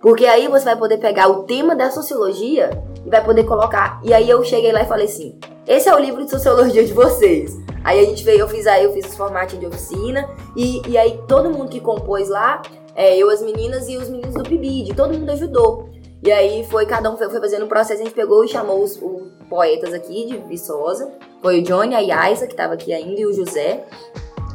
[0.00, 2.70] Porque aí você vai poder pegar o tema da sociologia
[3.04, 4.00] e vai poder colocar.
[4.02, 6.92] E aí eu cheguei lá e falei assim: esse é o livro de sociologia de
[6.92, 7.54] vocês.
[7.84, 10.98] Aí a gente veio, eu fiz aí, eu fiz os formatinhos de oficina, e, e
[10.98, 12.60] aí todo mundo que compôs lá
[12.94, 15.88] é, eu, as meninas e os meninos do PIBID, todo mundo ajudou.
[16.22, 18.82] E aí foi, cada um foi, foi fazendo o processo, a gente pegou e chamou
[18.82, 21.10] os, os poetas aqui de Viçosa.
[21.40, 23.86] Foi o Johnny, a Yaisa, que tava aqui ainda, e o José.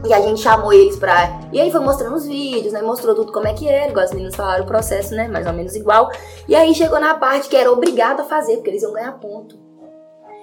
[0.08, 1.40] E a gente chamou eles pra.
[1.52, 2.82] E aí foi mostrando os vídeos, né?
[2.82, 5.28] Mostrou tudo como é que era, igual as meninas falaram o processo, né?
[5.28, 6.12] Mais ou menos igual.
[6.48, 9.58] E aí chegou na parte que era obrigado a fazer, porque eles iam ganhar ponto.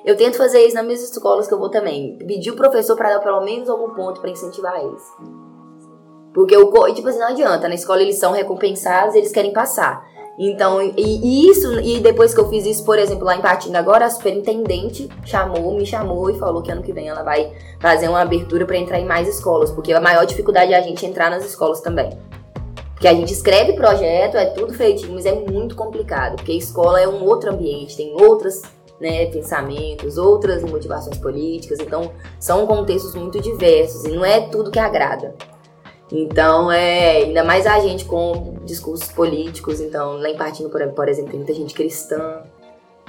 [0.04, 2.18] Eu tento fazer isso nas minhas escolas que eu vou também.
[2.18, 5.02] Pedir o professor para dar pelo menos algum ponto para incentivar eles.
[6.34, 10.04] Porque o tipo assim, não adianta, na escola eles são recompensados, eles querem passar.
[10.38, 13.78] Então, e, e, isso, e depois que eu fiz isso, por exemplo, lá em Patinga
[13.78, 18.08] agora, a superintendente chamou, me chamou e falou que ano que vem ela vai fazer
[18.08, 21.30] uma abertura para entrar em mais escolas, porque a maior dificuldade é a gente entrar
[21.30, 22.10] nas escolas também.
[22.94, 27.00] Porque a gente escreve projeto, é tudo feitinho, mas é muito complicado, porque a escola
[27.00, 28.62] é um outro ambiente, tem outras
[29.00, 34.78] né, pensamentos, outras motivações políticas, então são contextos muito diversos e não é tudo que
[34.78, 35.34] agrada.
[36.12, 39.80] Então, é ainda mais a gente com discursos políticos.
[39.80, 42.42] Então, lá em Partindo, por, por exemplo, tem muita gente cristã,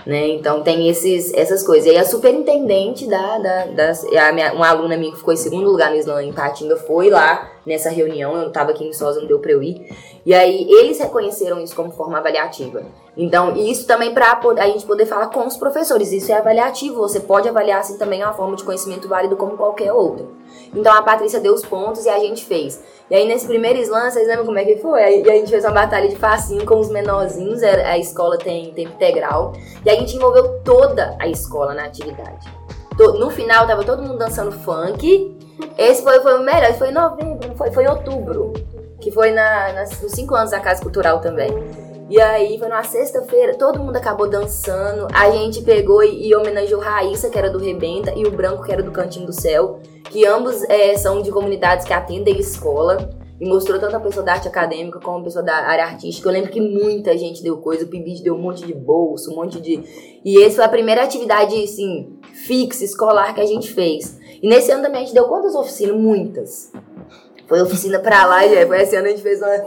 [0.05, 0.29] né?
[0.29, 1.85] Então, tem esses, essas coisas.
[1.85, 5.69] E aí, a superintendente da, da, das, minha, uma aluna minha que ficou em segundo
[5.69, 8.37] lugar no Islã em Patinga foi lá nessa reunião.
[8.37, 9.85] Eu estava aqui em Sosa, não deu para eu ir.
[10.25, 12.83] E aí, eles reconheceram isso como forma avaliativa.
[13.17, 16.13] Então, isso também para a gente poder falar com os professores.
[16.13, 17.01] Isso é avaliativo.
[17.01, 20.25] Você pode avaliar assim também é uma forma de conhecimento válido como qualquer outra.
[20.73, 22.81] Então a Patrícia deu os pontos e a gente fez.
[23.09, 25.21] E aí nesse primeiro slam, vocês lembram como é que foi?
[25.21, 28.93] E a gente fez uma batalha de facinho com os menorzinhos, a escola tem tempo
[28.93, 29.53] integral.
[29.85, 32.47] E a gente envolveu toda a escola na atividade.
[32.97, 35.37] No final tava todo mundo dançando funk.
[35.77, 38.53] Esse foi, foi o melhor, foi em novembro, foi, foi em outubro.
[39.01, 41.51] Que foi na, nas, nos cinco anos da Casa Cultural também.
[42.13, 45.07] E aí foi numa sexta-feira, todo mundo acabou dançando.
[45.11, 48.71] A gente pegou e, e homenageou Raíssa, que era do Rebenta, e o Branco, que
[48.71, 49.79] era do Cantinho do Céu
[50.11, 53.09] que ambos é, são de comunidades que atendem escola.
[53.41, 56.29] E mostrou tanto a pessoa da arte acadêmica como a pessoa da área artística.
[56.29, 59.35] Eu lembro que muita gente deu coisa, o PIBID deu um monte de bolso, um
[59.35, 59.83] monte de.
[60.23, 64.17] E essa foi a primeira atividade, assim, fixa, escolar que a gente fez.
[64.41, 65.97] E nesse ano também a gente deu quantas oficinas?
[65.97, 66.71] Muitas.
[67.53, 68.65] Foi oficina pra lá, já.
[68.65, 69.63] Foi esse ano a gente fez uma,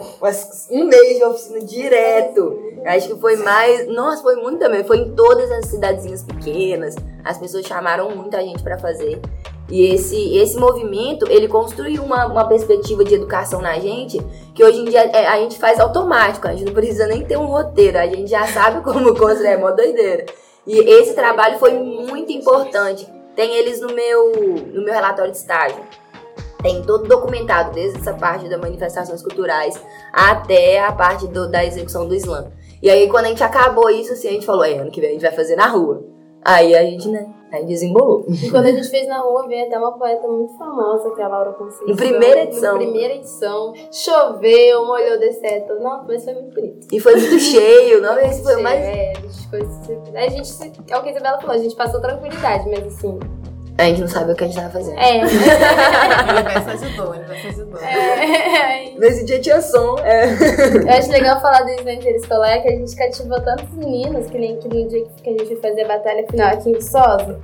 [0.72, 2.61] um mês de oficina direto.
[2.85, 3.87] Acho que foi mais.
[3.87, 4.83] Nossa, foi muito também.
[4.83, 6.96] Foi em todas as cidadezinhas pequenas.
[7.25, 9.20] As pessoas chamaram muita gente para fazer.
[9.70, 14.18] E esse, esse movimento, ele construiu uma, uma perspectiva de educação na gente
[14.53, 17.37] que hoje em dia é, a gente faz automático, a gente não precisa nem ter
[17.37, 20.27] um roteiro, a gente já sabe como construir, é mó doideira.
[20.66, 23.07] E esse trabalho foi muito importante.
[23.37, 24.33] Tem eles no meu,
[24.72, 25.85] no meu relatório de estágio.
[26.66, 29.81] Tem todo documentado, desde essa parte das manifestações culturais
[30.12, 32.50] até a parte do, da execução do Islã.
[32.83, 35.11] E aí, quando a gente acabou isso, assim, a gente falou: é, ano que vem
[35.11, 36.05] a gente vai fazer na rua.
[36.44, 38.26] Aí a gente, né, Aí desembolou.
[38.29, 41.24] E quando a gente fez na rua, veio até uma poeta muito famosa, que é
[41.24, 41.88] a Laura Conceição.
[41.88, 42.76] Em primeira edição.
[42.76, 43.72] Em primeira edição.
[43.92, 45.74] Choveu, molhou de certo.
[45.76, 46.88] Não, mas foi muito bonito.
[46.92, 48.18] E foi muito cheio, não?
[48.18, 48.81] Esse foi mais.
[48.81, 49.61] É, a gente foi.
[50.14, 53.18] A gente, é o que a Isabela falou, a gente passou tranquilidade, mas assim.
[53.78, 54.98] A gente não sabia o que a gente tava fazendo.
[54.98, 55.18] É.
[55.18, 57.80] O universo ajudou, o universo ajudou.
[57.80, 58.90] é.
[58.98, 59.98] Nesse dia tinha som.
[59.98, 60.24] É.
[60.30, 64.56] Eu acho legal falar do Slam Interescolar que a gente cativou tantos meninos, que nem
[64.56, 67.38] que no dia que a gente foi fazer a batalha final aqui em Viçosa,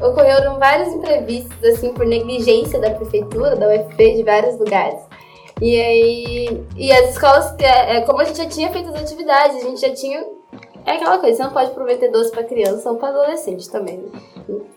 [0.00, 5.00] ocorreram vários imprevistos, assim, por negligência da prefeitura, da UFP, de vários lugares.
[5.60, 9.56] E aí, e as escolas, é, é, como a gente já tinha feito as atividades,
[9.56, 10.24] a gente já tinha.
[10.84, 14.20] É aquela coisa, você não pode prometer doce pra criança ou pra adolescente também, né?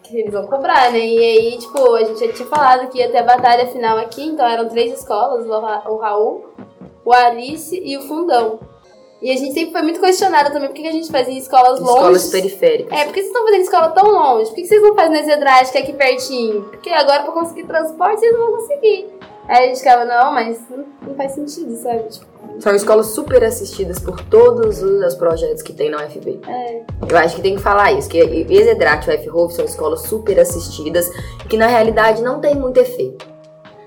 [0.04, 1.00] Que eles vão comprar, né?
[1.00, 4.24] E aí, tipo, a gente já tinha falado que ia ter a batalha final aqui,
[4.24, 6.46] então eram três escolas, o Ra- o Raul,
[7.04, 8.60] o Alice e o Fundão.
[9.22, 11.94] E a gente sempre foi muito questionada também por que a gente fazia escolas longe.
[11.94, 12.92] Escolas periféricas.
[13.00, 14.50] É, por que vocês estão fazendo escola tão longe?
[14.50, 16.62] Por que vocês não fazem na Zedrade, que é aqui pertinho?
[16.66, 19.10] Porque agora pra conseguir transporte vocês não vão conseguir.
[19.48, 22.04] Aí a gente ficava, não, mas não, não faz sentido, sabe?
[22.10, 22.26] Tipo,
[22.60, 26.40] São escolas super assistidas por todos os os projetos que tem na UFB.
[26.48, 30.40] é, Eu acho que tem que falar isso, que Exedrat e UFROV são escolas super
[30.40, 31.10] assistidas
[31.48, 33.28] que na realidade não tem muito efeito.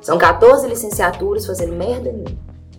[0.00, 2.38] São 14 licenciaturas fazendo merda nenhuma.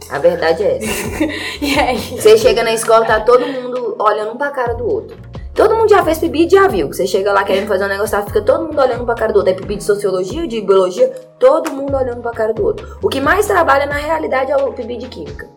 [0.09, 1.23] A verdade é essa.
[1.61, 1.97] e aí?
[1.97, 5.17] Você chega na escola, tá todo mundo olhando um pra cara do outro.
[5.59, 6.87] Todo mundo já fez PIB e já viu.
[6.87, 9.51] Você chega lá querendo fazer um negócio, fica todo mundo olhando pra cara do outro.
[9.51, 12.97] É PIB de sociologia, de biologia, todo mundo olhando pra cara do outro.
[13.03, 15.49] O que mais trabalha na realidade é o PIB de química.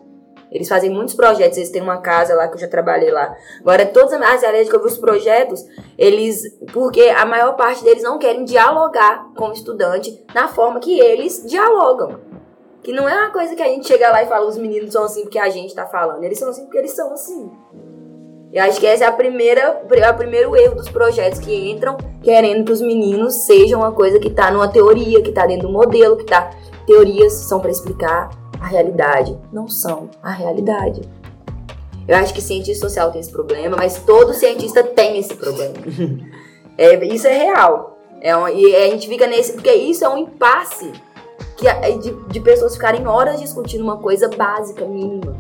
[0.50, 3.32] Eles fazem muitos projetos, eles têm uma casa lá que eu já trabalhei lá.
[3.60, 5.64] Agora, todas as áreas que eu vi os projetos,
[5.96, 6.42] eles.
[6.72, 11.44] Porque a maior parte deles não querem dialogar com o estudante na forma que eles
[11.46, 12.18] dialogam.
[12.82, 15.04] Que não é uma coisa que a gente chega lá e fala, os meninos são
[15.04, 16.24] assim porque a gente tá falando.
[16.24, 17.48] Eles são assim porque eles são assim.
[18.52, 22.66] Eu acho que esse é a primeira, o primeiro erro dos projetos que entram querendo
[22.66, 26.16] que os meninos sejam uma coisa que tá numa teoria, que tá dentro do modelo,
[26.18, 26.50] que tá.
[26.86, 28.28] Teorias são para explicar
[28.60, 29.38] a realidade.
[29.52, 31.00] Não são a realidade.
[32.06, 35.74] Eu acho que cientista social tem esse problema, mas todo cientista tem esse problema.
[36.78, 37.98] É, isso é real.
[38.22, 39.52] É um- e a gente fica nesse.
[39.52, 40.90] Porque isso é um impasse
[41.58, 45.36] que, é de, de pessoas ficarem horas discutindo uma coisa básica, mínima.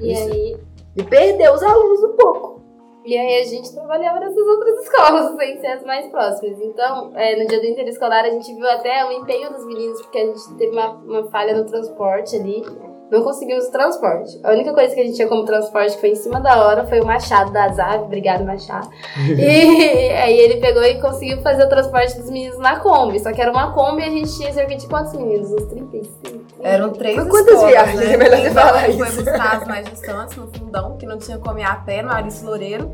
[0.00, 0.22] E Isso.
[0.32, 0.56] aí?
[0.98, 2.60] De perder os alunos um pouco.
[3.04, 6.60] E aí a gente trabalhava nessas outras escolas, sem ser as mais próximas.
[6.60, 10.18] Então, é, no dia do interescolar, a gente viu até o empenho dos meninos, porque
[10.18, 12.64] a gente teve uma, uma falha no transporte ali.
[13.12, 14.40] Não conseguimos o transporte.
[14.42, 16.84] A única coisa que a gente tinha como transporte que foi em cima da hora
[16.84, 18.04] foi o Machado da Azave.
[18.04, 18.90] Obrigado, Machado.
[19.38, 23.20] e aí ele pegou e conseguiu fazer o transporte dos meninos na Kombi.
[23.20, 25.50] Só que era uma Kombi e a gente tinha cerca de quantos meninos?
[25.52, 26.37] Uns 35?
[26.62, 28.00] Eram três Mas quantas escolas, viagens?
[28.00, 28.12] né?
[28.12, 29.24] É melhor você Então, falar Foi isso.
[29.24, 32.44] buscar as mais distantes, no fundão, que não tinha como ir a pé, no Alice
[32.44, 32.92] Loureiro.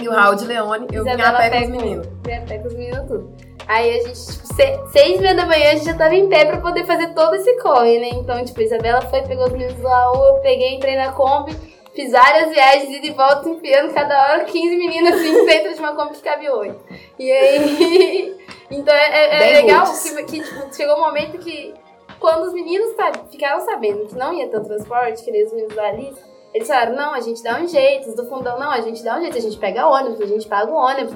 [0.00, 2.08] E o Raul de Leone, eu vinha a Isabela pé com os meninos.
[2.24, 3.34] Vinha a pé com os meninos tudo.
[3.66, 6.28] Aí a gente, tipo, se- seis e meia da manhã, a gente já tava em
[6.28, 8.08] pé pra poder fazer todo esse corre, né?
[8.14, 11.52] Então, tipo, a Isabela foi, pegou os meninos do Raul, eu peguei, entrei na Kombi,
[11.94, 15.94] fiz várias viagens, ida e volta, enfiando cada hora 15 meninas assim dentro de uma
[15.94, 16.78] Kombi que cabe oito.
[17.18, 18.40] E aí.
[18.72, 21.74] Então é, é- é legal que, que, tipo, chegou um momento que,
[22.20, 22.94] quando os meninos
[23.30, 26.20] ficaram sabendo que não ia ter o transporte, que os meninos da Alice,
[26.52, 29.16] eles falaram, não, a gente dá um jeito, os do fundão, não, a gente dá
[29.16, 31.14] um jeito, a gente pega ônibus, a gente paga o ônibus.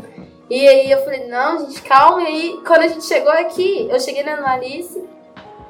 [0.48, 2.22] E aí eu falei, não, gente, calma.
[2.22, 5.02] E aí, quando a gente chegou aqui, eu cheguei na Alice,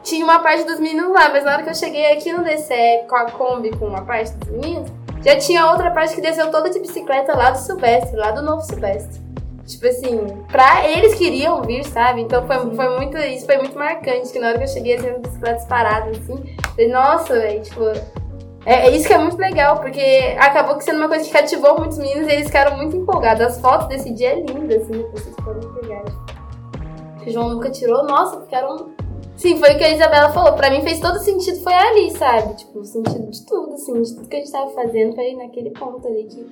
[0.03, 3.07] tinha uma parte dos meninos lá, mas na hora que eu cheguei aqui no DCE
[3.09, 4.91] com a Kombi com uma parte dos meninos,
[5.25, 8.61] já tinha outra parte que desceu toda de bicicleta lá do Silvestre, lá do Novo
[8.61, 9.24] Silvestre.
[9.67, 12.21] Tipo assim, pra eles queriam vir, sabe?
[12.21, 15.09] Então foi, foi muito, isso foi muito marcante, que na hora que eu cheguei assim,
[15.09, 17.83] as bicicletas paradas, assim, falei, nossa, velho, tipo,
[18.67, 21.79] é, é isso que é muito legal, porque acabou que sendo uma coisa que cativou
[21.79, 23.43] muitos meninos e eles ficaram muito empolgados.
[23.43, 26.05] As fotos desse dia é linda, assim, depois vocês podem pegar.
[27.23, 28.91] Que o João nunca tirou, nossa, ficaram.
[29.37, 30.55] Sim, foi o que a Isabela falou.
[30.55, 32.55] Pra mim fez todo sentido, foi ali, sabe?
[32.55, 35.71] Tipo, o sentido de tudo, assim, de tudo que a gente tava fazendo, foi naquele
[35.71, 36.47] ponto ali que.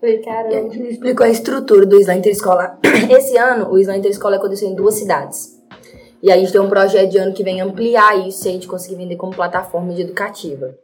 [0.00, 0.54] Falei, caramba.
[0.54, 2.78] Ele explicou a estrutura do Islã Interescolar.
[3.10, 5.58] Esse ano, o Islã Interescolar aconteceu em duas cidades.
[6.22, 8.66] E a gente tem um projeto de ano que vem ampliar isso se a gente
[8.66, 10.74] conseguir vender como plataforma de educativa.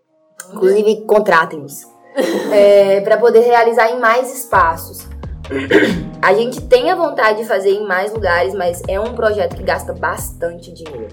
[0.52, 1.92] Inclusive, contratem-nos.
[2.52, 5.08] É, para poder realizar em mais espaços.
[6.22, 9.64] A gente tem a vontade de fazer em mais lugares, mas é um projeto que
[9.64, 11.08] gasta bastante dinheiro.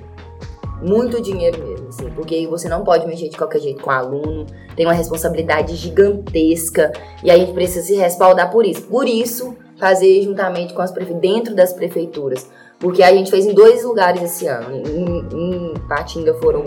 [0.79, 4.45] Muito dinheiro mesmo, assim, porque você não pode mexer de qualquer jeito com o aluno,
[4.75, 6.91] tem uma responsabilidade gigantesca
[7.23, 8.83] e a gente precisa se respaldar por isso.
[8.83, 12.47] Por isso, fazer juntamente com as dentro das prefeituras.
[12.79, 14.75] Porque a gente fez em dois lugares esse ano.
[14.75, 16.63] Em, em Patinga foram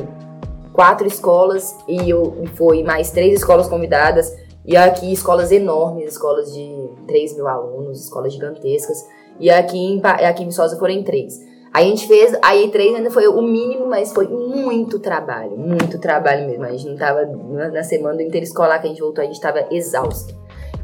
[0.72, 4.32] quatro escolas e eu, foi mais três escolas convidadas.
[4.64, 9.04] E aqui escolas enormes, escolas de 3 mil alunos, escolas gigantescas.
[9.38, 11.38] E aqui em, aqui em Viçosa foram em três.
[11.74, 16.46] A gente fez, aí três ainda foi o mínimo, mas foi muito trabalho, muito trabalho
[16.46, 16.64] mesmo.
[16.64, 19.40] A gente não tava, na na semana do interescolar que a gente voltou, a gente
[19.40, 20.32] tava exausto.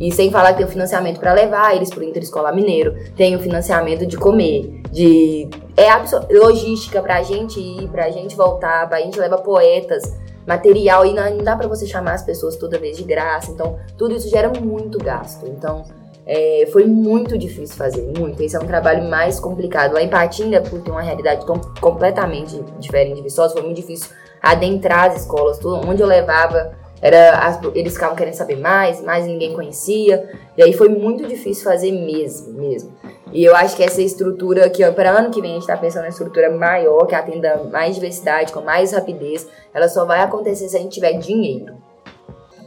[0.01, 3.38] E sem falar que tem o financiamento para levar eles pro Interescolar Mineiro, tem o
[3.38, 5.86] financiamento de comer, de é
[6.34, 10.03] logística pra gente ir, pra gente voltar, pra gente levar poetas,
[10.45, 13.53] material e não, não dá para você chamar as pessoas toda vez de graça.
[13.53, 15.47] Então, tudo isso gera muito gasto.
[15.47, 15.84] Então,
[16.33, 18.41] é, foi muito difícil fazer, muito.
[18.41, 19.95] Esse é um trabalho mais complicado.
[19.95, 24.11] Lá em Patinga, por ter uma realidade tão completamente diferente de Viçosa, foi muito difícil
[24.41, 29.55] adentrar as escolas, tudo, onde eu levava era, eles ficavam querendo saber mais, mais ninguém
[29.55, 30.31] conhecia.
[30.57, 32.93] E aí foi muito difícil fazer mesmo, mesmo.
[33.33, 36.05] E eu acho que essa estrutura que para ano que vem a gente está pensando
[36.05, 40.76] em estrutura maior, que atenda mais diversidade, com mais rapidez, ela só vai acontecer se
[40.76, 41.74] a gente tiver dinheiro.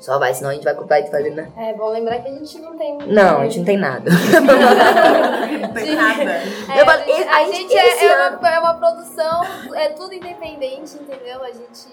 [0.03, 1.49] Só vai, senão a gente vai vai fazer, né?
[1.55, 2.97] É bom lembrar que a gente não tem.
[3.07, 4.11] Não, a gente não tem nada.
[4.11, 6.23] não tem nada.
[6.23, 9.43] É, a gente, a gente é, é, uma, é uma produção,
[9.73, 11.41] é tudo independente, entendeu?
[11.41, 11.87] A gente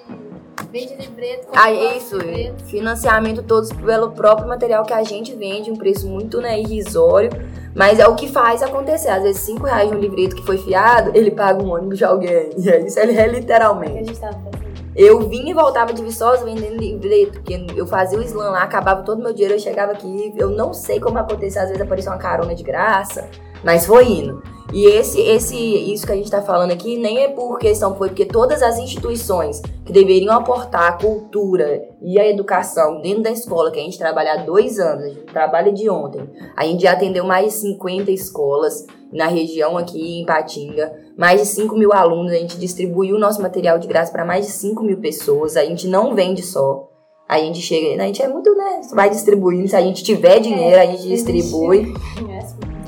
[0.73, 1.49] Vende livreto.
[1.55, 2.17] Ah, isso.
[2.17, 2.65] Livreto.
[2.65, 7.31] Financiamento todos pelo próprio material que a gente vende, um preço muito né, irrisório.
[7.77, 9.09] Mas é o que faz acontecer.
[9.09, 12.51] Às vezes, 5 reais no livreto que foi fiado, ele paga um ônibus de alguém.
[12.57, 13.93] E é isso é literalmente.
[13.93, 14.60] É que a gente tava fazendo.
[14.95, 19.03] Eu vinha e voltava de Viçosa vendendo livreto, porque eu fazia o slam lá, acabava
[19.03, 22.19] todo meu dinheiro, eu chegava aqui, eu não sei como acontecia, às vezes aparecia uma
[22.19, 23.29] carona de graça,
[23.65, 24.43] mas foi indo.
[24.73, 28.09] E esse, esse, isso que a gente está falando aqui nem é por questão, foi
[28.09, 33.73] porque todas as instituições que deveriam aportar a cultura e a educação dentro da escola,
[33.73, 36.23] que a gente trabalha há dois anos, a gente trabalha de ontem,
[36.57, 41.49] a gente já atendeu mais de 50 escolas na região aqui em Patinga, mais de
[41.49, 44.85] 5 mil alunos, a gente distribuiu o nosso material de graça para mais de 5
[44.85, 46.87] mil pessoas, a gente não vende só.
[47.29, 48.81] A gente chega, a gente é muito, né?
[48.93, 49.69] Vai distribuindo.
[49.69, 51.95] Se a gente tiver dinheiro, a gente distribui.
[52.29, 52.80] É,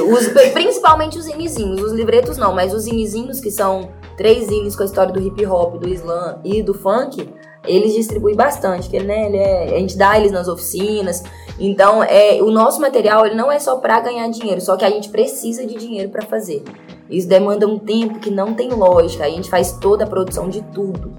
[0.00, 4.82] os, principalmente os inizinhos, os livretos não, mas os inizinhos que são três zines com
[4.82, 7.28] a história do hip hop, do slam e do funk,
[7.66, 11.22] eles distribuem bastante, que né, ele é, a gente dá eles nas oficinas.
[11.58, 14.90] Então, é, o nosso material ele não é só para ganhar dinheiro, só que a
[14.90, 16.62] gente precisa de dinheiro para fazer.
[17.08, 19.24] Isso demanda um tempo que não tem lógica.
[19.24, 21.12] A gente faz toda a produção de tudo.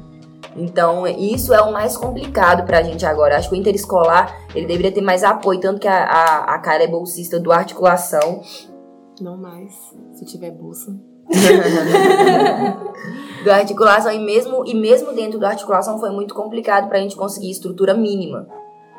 [0.55, 3.37] Então, isso é o mais complicado pra gente agora.
[3.37, 6.83] Acho que o interescolar, ele deveria ter mais apoio, tanto que a, a, a cara
[6.83, 8.41] é bolsista do articulação.
[9.21, 9.73] Não mais,
[10.13, 10.93] se tiver bolsa.
[13.43, 17.51] do articulação e mesmo, e mesmo dentro do articulação foi muito complicado pra gente conseguir
[17.51, 18.47] estrutura mínima.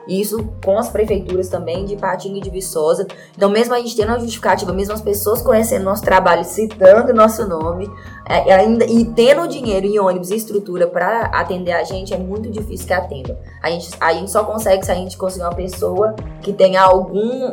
[0.06, 3.06] Isso com as prefeituras também de Patinga e de Viçosa.
[3.36, 7.46] Então, mesmo a gente tendo uma justificativa, mesmo as pessoas conhecendo nosso trabalho, citando nosso
[7.46, 7.90] nome,
[8.28, 12.50] é, ainda e tendo dinheiro em ônibus e estrutura para atender a gente, é muito
[12.50, 13.38] difícil que atenda.
[13.62, 17.50] A gente, a gente só consegue se a gente conseguir uma pessoa que tenha algum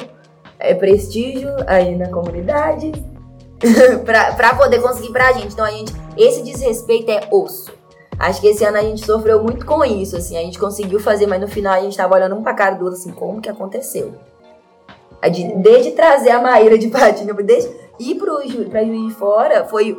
[0.59, 2.91] é, prestígio aí na comunidade
[4.05, 5.53] para poder conseguir pra gente.
[5.53, 7.78] Então, a gente, esse desrespeito é osso.
[8.19, 10.37] Acho que esse ano a gente sofreu muito com isso, assim.
[10.37, 12.83] A gente conseguiu fazer, mas no final a gente tava olhando um pra cara do
[12.83, 14.13] outro, assim, como que aconteceu?
[15.31, 18.39] De, desde trazer a Maíra de Patinga, desde ir pro,
[18.69, 19.97] pra Juiz de Fora, foi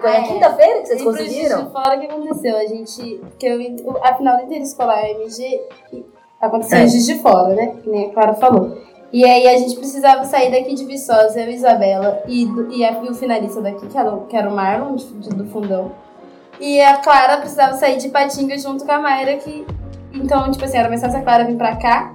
[0.00, 1.66] foi a é, quinta-feira que vocês conseguiram?
[1.66, 2.56] De fora que aconteceu.
[2.56, 3.20] A gente.
[3.38, 5.62] Que eu, a final do interescolar MG
[6.40, 6.84] aconteceu é.
[6.84, 7.76] em Juiz de Fora, né?
[7.82, 8.76] Que nem a Clara falou.
[9.12, 13.02] E aí a gente precisava sair daqui de Viçosa, eu e Isabela, e, e, a,
[13.02, 15.92] e o finalista daqui, que era, que era o Marlon, de, de, do fundão.
[16.60, 19.66] E a Clara precisava sair de Patinga junto com a Mayra, que.
[20.12, 22.14] Então, tipo assim, era mais fácil a Clara vir pra cá.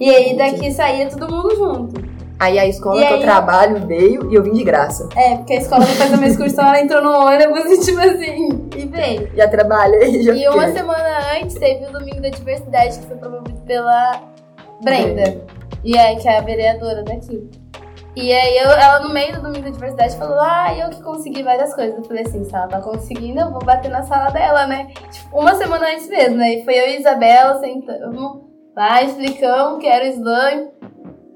[0.00, 2.08] E aí daqui saía todo mundo junto.
[2.38, 3.20] Aí a escola e que aí...
[3.20, 5.08] eu trabalho veio e eu vim de graça.
[5.16, 8.86] É, porque a escola faz uma excursão, ela entrou no ônibus e tipo assim, e
[8.86, 9.28] veio.
[9.34, 13.60] Já trabalhei, já E uma semana antes teve o Domingo da Diversidade, que foi promovido
[13.62, 14.22] pela
[14.80, 15.22] Brenda.
[15.22, 15.38] É.
[15.82, 17.48] E aí, que é a vereadora daqui.
[18.20, 21.40] E aí eu, ela no meio do domingo da diversidade falou, ah, eu que consegui
[21.44, 21.96] várias coisas.
[21.96, 24.88] Eu falei assim, se ela tá conseguindo, eu vou bater na sala dela, né?
[25.08, 26.54] Tipo, uma semana antes mesmo, né?
[26.54, 28.42] E foi eu e Isabela sentamos
[28.74, 30.68] lá, explicamos que era o slam,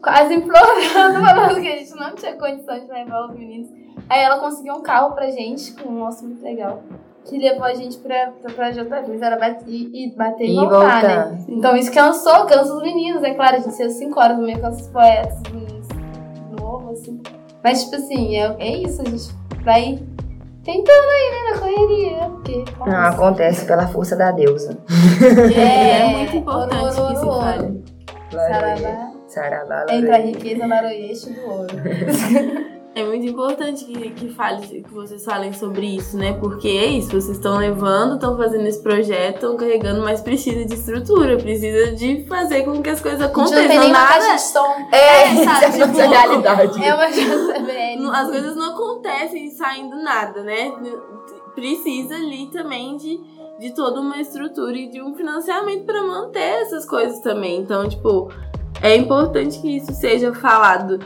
[0.03, 3.71] quase implorando, falando que a gente não tinha condição de levar os meninos.
[4.11, 6.83] Aí ela conseguiu um carro pra gente, com um moço muito legal.
[7.25, 11.27] Que levou a gente pra, pra, pra JV, era bater e, bater e voltar, voltar,
[11.31, 11.45] né?
[11.49, 14.61] Então isso cansou, cansa os meninos, é claro, a gente saiu 5 horas no meio
[14.61, 15.82] com os poetas, os meninos
[16.93, 17.21] assim.
[17.63, 19.35] Mas, tipo assim, é, é isso, a gente
[19.65, 20.03] vai
[20.65, 22.19] tentando aí, né, na correria.
[22.31, 24.77] Porque, Não, acontece pela força da deusa.
[25.57, 27.85] É, é muito importante ouro, ouro, que se fale.
[28.31, 29.13] Saravá.
[29.29, 29.87] Saravá.
[29.91, 31.69] Entre a riqueza, naroyeste do ouro.
[32.95, 36.35] É muito importante que, que, fale, que vocês falem sobre isso, né?
[36.35, 40.75] Porque é isso, vocês estão levando, estão fazendo esse projeto, estão carregando, mas precisa de
[40.75, 43.63] estrutura, precisa de fazer com que as coisas aconteçam.
[43.63, 44.09] Não tem nada.
[44.09, 44.89] caixa de som.
[44.93, 45.73] É, é sabe?
[45.73, 46.85] Tipo, é realidade.
[46.85, 48.11] É uma JBL.
[48.13, 50.71] As coisas não acontecem saindo nada, né?
[51.55, 53.19] Precisa ali também de,
[53.59, 57.61] de toda uma estrutura e de um financiamento para manter essas coisas também.
[57.61, 58.31] Então, tipo,
[58.83, 60.99] é importante que isso seja falado.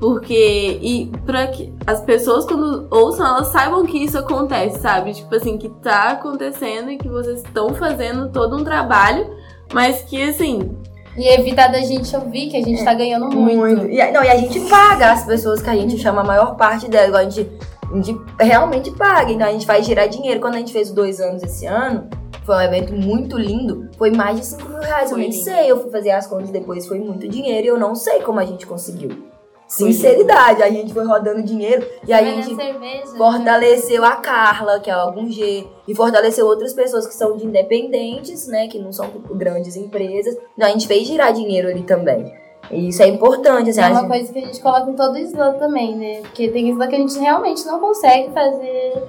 [0.00, 5.14] Porque, e para que as pessoas quando ouçam, elas saibam que isso acontece, sabe?
[5.14, 9.30] Tipo assim, que tá acontecendo e que vocês estão fazendo todo um trabalho,
[9.72, 10.76] mas que assim,
[11.16, 13.56] e evitar da gente ouvir que a gente é, tá ganhando muito.
[13.56, 13.86] muito.
[13.86, 16.88] E, não, e a gente paga as pessoas que a gente chama a maior parte
[16.88, 17.14] delas.
[17.14, 17.50] A gente,
[17.90, 19.30] a gente realmente paga.
[19.30, 20.40] Então a gente faz girar dinheiro.
[20.40, 22.08] Quando a gente fez dois anos esse ano,
[22.44, 23.88] foi um evento muito lindo.
[23.96, 25.10] Foi mais de 5 mil reais.
[25.12, 25.70] Eu nem sei.
[25.70, 26.86] Eu fui fazer as contas depois.
[26.86, 29.33] Foi muito dinheiro e eu não sei como a gente conseguiu.
[29.76, 34.08] Sinceridade, a gente foi rodando dinheiro e a gente cerveja, fortaleceu né?
[34.08, 38.68] a Carla, que é algum G, e fortaleceu outras pessoas que são de independentes, né,
[38.68, 40.36] que não são grandes empresas.
[40.56, 42.32] Então a gente fez girar dinheiro ali também.
[42.70, 43.70] E isso é importante.
[43.70, 44.08] Assim, é uma gente...
[44.08, 46.20] coisa que a gente coloca em todo o slam também, né?
[46.22, 49.02] Porque tem slam que a gente realmente não consegue fazer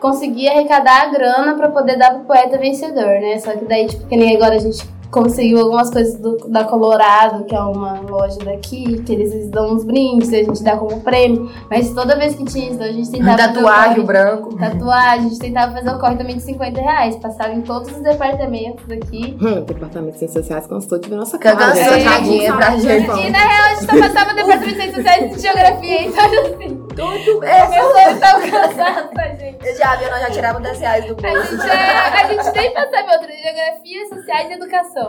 [0.00, 3.38] conseguir arrecadar a grana para poder dar pro poeta vencedor, né?
[3.38, 7.44] Só que daí, tipo, que nem agora a gente conseguiu algumas coisas do, da Colorado,
[7.44, 11.50] que é uma loja daqui, que eles dão uns brindes, a gente dá como prêmio.
[11.70, 13.36] Mas toda vez que tinha isso, a gente tentava.
[13.36, 14.56] Tatuagem o branco.
[14.56, 17.16] Tatuagem, a gente tentava fazer o corre também de 50 reais.
[17.16, 19.36] Passava em todos os departamentos aqui.
[19.38, 21.56] Hum, departamento de Ciências Sociais cansou de ver nossa cara.
[21.56, 23.10] Cansou de dinheiro pra gente.
[23.10, 26.24] E na real, a gente só passava no departamento de Ciências Sociais de Geografia, então
[26.24, 26.82] assim.
[26.96, 27.62] Tudo é.
[27.62, 29.66] As pessoas estavam cansadas, tá, gente?
[29.66, 31.38] Eu já vi, nós já tiramos 10 reais do bolso.
[31.38, 33.32] A gente, é, a gente nem pensava em outra.
[33.42, 35.01] Geografia, Sociais e Educação.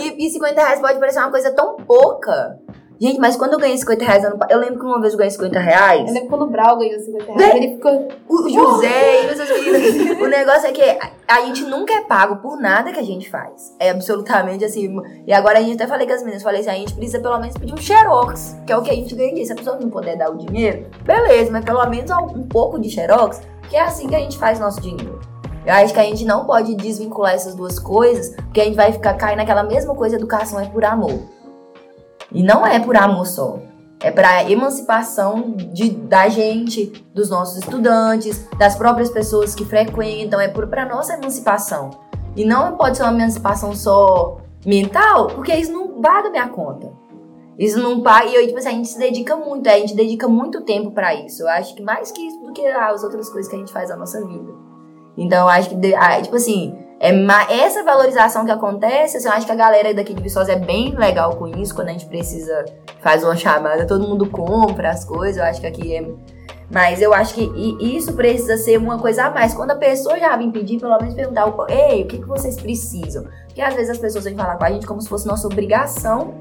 [0.00, 2.58] E, e 50 reais pode parecer uma coisa tão pouca.
[3.00, 5.30] Gente, mas quando eu ganhei 50 reais, eu, eu lembro que uma vez eu ganhei
[5.30, 6.08] 50 reais.
[6.08, 7.54] Eu lembro quando o Brau ganhou 50 reais.
[7.54, 8.08] Ele ficou.
[8.28, 10.82] O José e o negócio é que
[11.28, 13.72] a, gente nunca é pago por nada que a gente faz.
[13.78, 14.96] É absolutamente assim.
[15.24, 17.38] E agora a gente até falei com as meninas, falei assim: a gente precisa pelo
[17.38, 19.46] menos pedir um xerox, que é o que a gente ganha aqui.
[19.46, 22.90] Se a pessoa não puder dar o dinheiro, beleza, mas pelo menos um pouco de
[22.90, 23.40] xerox,
[23.70, 25.20] que é assim que a gente faz nosso dinheiro.
[25.68, 28.90] Eu acho que a gente não pode desvincular essas duas coisas, porque a gente vai
[28.90, 31.20] ficar caindo naquela mesma coisa, educação é por amor.
[32.32, 33.58] E não é por amor só.
[34.00, 40.48] É para emancipação de, da gente, dos nossos estudantes, das próprias pessoas que frequentam, é
[40.48, 41.90] para nossa emancipação.
[42.34, 46.90] E não pode ser uma emancipação só mental, porque isso não paga minha conta.
[47.58, 48.24] Isso não paga.
[48.24, 51.14] E eu, tipo assim, a gente se dedica muito, a gente dedica muito tempo para
[51.14, 51.42] isso.
[51.42, 53.90] Eu acho que mais que isso do que as outras coisas que a gente faz
[53.90, 54.67] na nossa vida.
[55.18, 55.76] Então, acho que,
[56.22, 57.10] tipo assim, é
[57.60, 60.94] essa valorização que acontece, assim, eu acho que a galera daqui de Viçosa é bem
[60.94, 62.64] legal com isso, quando a gente precisa,
[63.00, 66.08] faz uma chamada, todo mundo compra as coisas, eu acho que aqui é...
[66.70, 67.50] Mas eu acho que
[67.80, 69.54] isso precisa ser uma coisa a mais.
[69.54, 73.24] Quando a pessoa já vem pedir, pelo menos perguntar, ei, o que, que vocês precisam?
[73.46, 76.34] Porque às vezes as pessoas vêm falar com a gente como se fosse nossa obrigação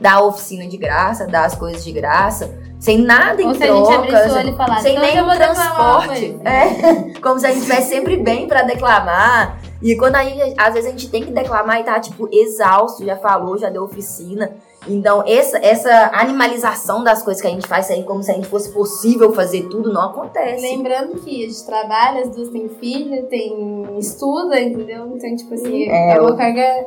[0.00, 4.38] dar oficina de graça, dar as coisas de graça, sem nada em Ou troca, se
[4.38, 6.40] a falar, sem nenhum transporte.
[6.44, 9.60] É, como se a gente estivesse sempre bem para declamar.
[9.82, 13.04] E quando a gente, às vezes a gente tem que declamar e tá, tipo, exausto,
[13.04, 14.50] já falou, já deu oficina.
[14.88, 18.48] Então, essa, essa animalização das coisas que a gente faz aí, como se a gente
[18.48, 20.62] fosse possível fazer tudo, não acontece.
[20.62, 25.06] Lembrando que a gente trabalha, as duas têm filho, tem estuda, entendeu?
[25.14, 26.86] Então, tipo assim, é, é uma carga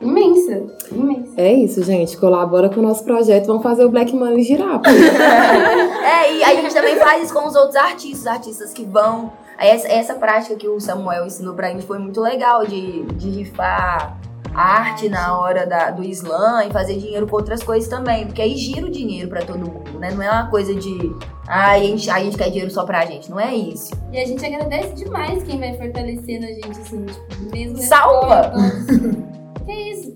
[0.00, 1.32] Imensa, imensa.
[1.38, 2.16] É isso, gente.
[2.18, 3.46] Colabora com o nosso projeto.
[3.46, 4.80] Vamos fazer o Black Money girar.
[4.84, 9.32] é, e a gente também faz isso com os outros artistas, artistas que vão.
[9.58, 14.18] Essa, essa prática que o Samuel ensinou pra gente foi muito legal de, de rifar
[14.54, 18.26] arte na hora da, do slam e fazer dinheiro com outras coisas também.
[18.26, 20.10] Porque aí gira o dinheiro para todo mundo, né?
[20.10, 21.14] Não é uma coisa de.
[21.48, 23.30] Ah, a gente, a gente quer dinheiro só pra gente.
[23.30, 23.94] Não é isso.
[24.12, 27.78] E a gente agradece demais quem vai fortalecendo a gente, assim, tipo, mesmo.
[27.78, 28.52] Salva!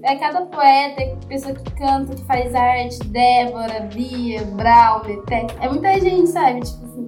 [0.02, 5.54] É cada poeta, é pessoa que canta, que faz arte, Débora, Bia, Brau, Tex.
[5.60, 6.60] É muita gente, sabe?
[6.60, 7.06] Tipo assim,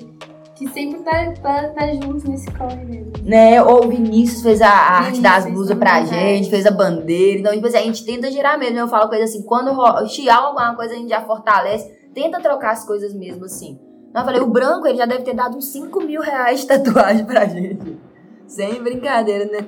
[0.55, 3.13] que sempre tá, tá, tá junto nesse corre mesmo.
[3.23, 3.63] Né?
[3.63, 7.41] Ou o Vinícius fez a arte das blusas pra gente, fez a bandeira.
[7.41, 8.79] Então, tipo assim, a gente tenta girar mesmo.
[8.79, 9.75] Eu falo coisa assim, quando
[10.09, 11.91] chiar alguma coisa, a gente já fortalece.
[12.15, 13.79] Tenta trocar as coisas mesmo assim.
[14.15, 17.25] Eu falei, o branco, ele já deve ter dado uns 5 mil reais de tatuagem
[17.25, 17.99] pra gente.
[18.47, 19.67] Sem brincadeira, né?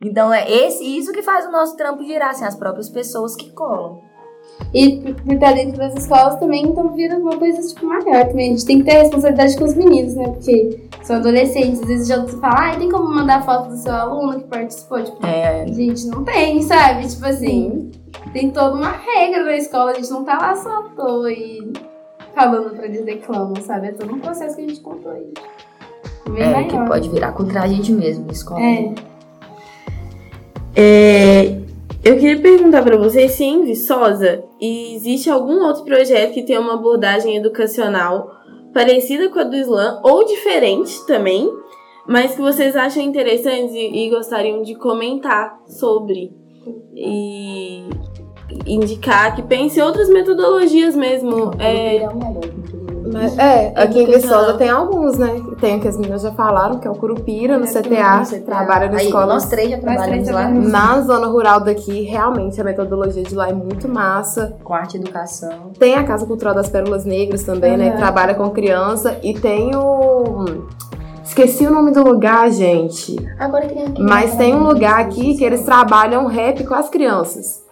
[0.00, 3.50] Então é esse isso que faz o nosso trampo girar, assim, as próprias pessoas que
[3.52, 4.00] colam.
[4.72, 8.48] E por estar dentro das escolas também, então vira uma coisa tipo maior também.
[8.48, 10.28] A gente tem que ter responsabilidade com os meninos, né?
[10.28, 13.92] Porque são adolescentes, às vezes já você fala, ah, tem como mandar foto do seu
[13.92, 15.02] aluno que participou?
[15.02, 15.66] Tipo, é.
[15.68, 17.06] gente, não tem, sabe?
[17.06, 17.90] Tipo assim,
[18.32, 21.72] tem toda uma regra na escola, a gente não tá lá só à toa e
[22.34, 23.88] falando pra eles declamam, sabe?
[23.88, 25.32] É todo um processo que a gente contou aí.
[26.30, 26.68] Bem é, maior.
[26.68, 28.60] que pode virar contra a gente mesmo na escola.
[28.60, 29.15] É.
[30.78, 31.56] É,
[32.04, 36.74] eu queria perguntar para vocês se em Viçosa existe algum outro projeto que tenha uma
[36.74, 38.30] abordagem educacional
[38.74, 41.50] parecida com a do Islã ou diferente também,
[42.06, 46.30] mas que vocês acham interessantes e, e gostariam de comentar sobre.
[46.94, 47.88] E
[48.66, 51.52] indicar que pense em outras metodologias mesmo.
[51.58, 52.06] É,
[53.12, 55.40] Mas, é, aqui em Viçosa tem alguns, né?
[55.60, 58.98] Tem o que as meninas já falaram, que é o Curupira, no CTA, trabalha na
[58.98, 59.26] Aí, escola.
[59.26, 63.52] Nós três já trabalhamos lá Na zona rural daqui, realmente, a metodologia de lá é
[63.52, 64.56] muito massa.
[64.64, 65.70] com arte e educação.
[65.78, 67.90] Tem a Casa Cultural das Pérolas Negras também, né?
[67.90, 69.18] Que trabalha com criança.
[69.22, 70.44] E tem o...
[71.24, 73.16] Esqueci o nome do lugar, gente.
[73.38, 74.00] Agora tem aqui.
[74.00, 77.64] Mas tem um lugar aqui que eles trabalham rap com as crianças.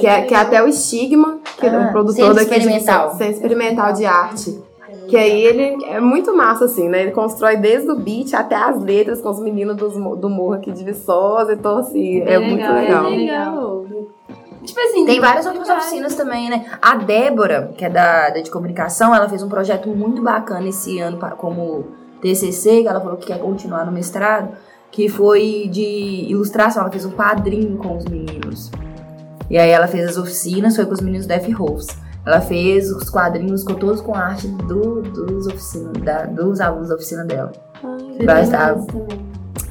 [0.00, 2.56] Que é, que é até o Estigma, que é Ah, um produtor Centro daqui de
[2.58, 3.10] Experimental.
[3.10, 4.58] Centro Experimental de Arte.
[5.08, 7.02] Que aí ele é muito massa, assim, né?
[7.02, 10.70] Ele constrói desde o beat até as letras com os meninos dos do morro aqui
[10.70, 11.52] de Viçosa.
[11.54, 13.06] Então, assim, é Bem muito legal, legal.
[13.06, 13.84] é legal.
[14.64, 16.66] Tipo assim, Tem várias outras oficinas também, né?
[16.82, 20.98] A Débora, que é da, da de comunicação, ela fez um projeto muito bacana esse
[20.98, 21.86] ano pa- como
[22.20, 24.50] TCC, que ela falou que quer continuar no mestrado,
[24.90, 26.82] que foi de ilustração.
[26.82, 28.70] Ela fez um quadrinho com os meninos.
[29.48, 31.88] E aí ela fez as oficinas, foi com os meninos da F-Rolls.
[32.28, 36.90] Ela fez os quadrinhos com todos com a arte do, dos, oficina, da- dos alunos
[36.90, 37.50] da oficina dela.
[38.22, 38.76] Vai estar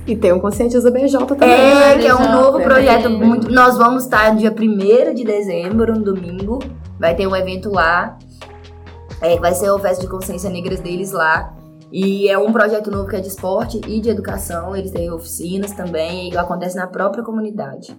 [0.07, 1.47] E tem o Conscientiza BJ também.
[1.51, 1.97] É, né?
[1.99, 3.51] que é um novo projeto muito.
[3.51, 6.57] Nós vamos estar no dia 1 de dezembro, um domingo.
[6.99, 8.17] Vai ter um evento lá.
[9.21, 11.53] É, vai ser o Festa de Consciência Negras deles lá.
[11.91, 14.75] E é um projeto novo que é de esporte e de educação.
[14.75, 16.31] Eles têm oficinas também.
[16.33, 17.95] E acontece na própria comunidade.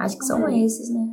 [0.00, 1.06] Acho que são esses, né?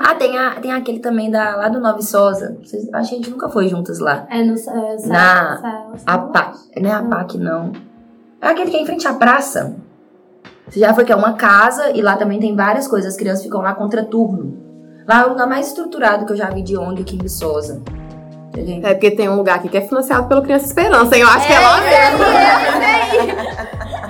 [0.00, 1.98] Ah, tem, a, tem aquele também da, lá do Nova.
[2.00, 4.26] Vocês- Acho que a gente nunca foi juntas lá.
[4.30, 4.54] É no.
[4.54, 6.56] É, Na- Sa- A PAC.
[6.80, 7.72] Não é a PAC, não.
[8.40, 9.76] É aquele que é em frente à praça.
[10.66, 13.12] Você já foi que é uma casa e lá também tem várias coisas.
[13.12, 14.56] As crianças ficam lá contra turno.
[15.06, 17.82] Lá é o lugar mais estruturado que eu já vi de ONG aqui em Viçosa.
[18.82, 21.22] É porque tem um lugar aqui que é financiado pelo Criança Esperança, hein?
[21.22, 22.24] Eu acho que é lá mesmo.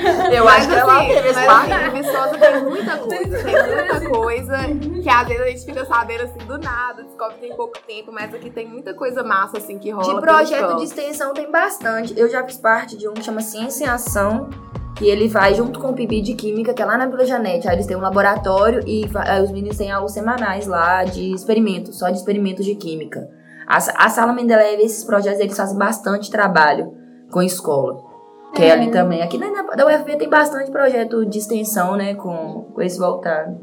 [0.33, 1.73] Eu acho que é lá mesmo esse mas parque.
[1.73, 4.59] assim, Viçosa tem muita coisa, tem muita coisa
[5.03, 8.13] que às vezes a gente fica sabendo assim do nada, descobre que tem pouco tempo,
[8.13, 10.15] mas aqui tem muita coisa massa assim que rola.
[10.15, 12.19] De projeto de extensão tem bastante.
[12.19, 14.49] Eu já fiz parte de um que chama Ciência em Ação,
[14.97, 17.69] que ele faz junto com o PIB de Química, que é lá na Vila Janete.
[17.69, 21.99] Aí eles têm um laboratório e aí os meninos têm aulas semanais lá de experimentos,
[21.99, 23.29] só de experimentos de Química.
[23.67, 26.93] A, a Sala Mendeleev, esses projetos, eles fazem bastante trabalho
[27.31, 28.10] com escola.
[28.55, 29.23] Que é ali também.
[29.23, 33.57] Aqui na, na da UFV tem bastante projeto de extensão, né, com, com esse voltado.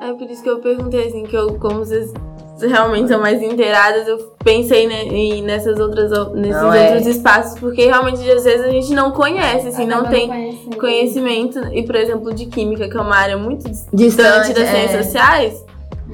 [0.00, 2.12] É por isso que eu perguntei, assim, que eu, como vocês
[2.60, 6.94] realmente são mais inteiradas, eu pensei né, em, nessas outras, nesses Não, é.
[6.94, 10.76] outros espaços, porque realmente às vezes a gente não conhece, assim, não Acaba tem conhecendo.
[10.78, 11.58] conhecimento.
[11.72, 14.72] E, por exemplo, de química, que é uma área muito distante Distante, das é.
[14.72, 15.64] ciências sociais,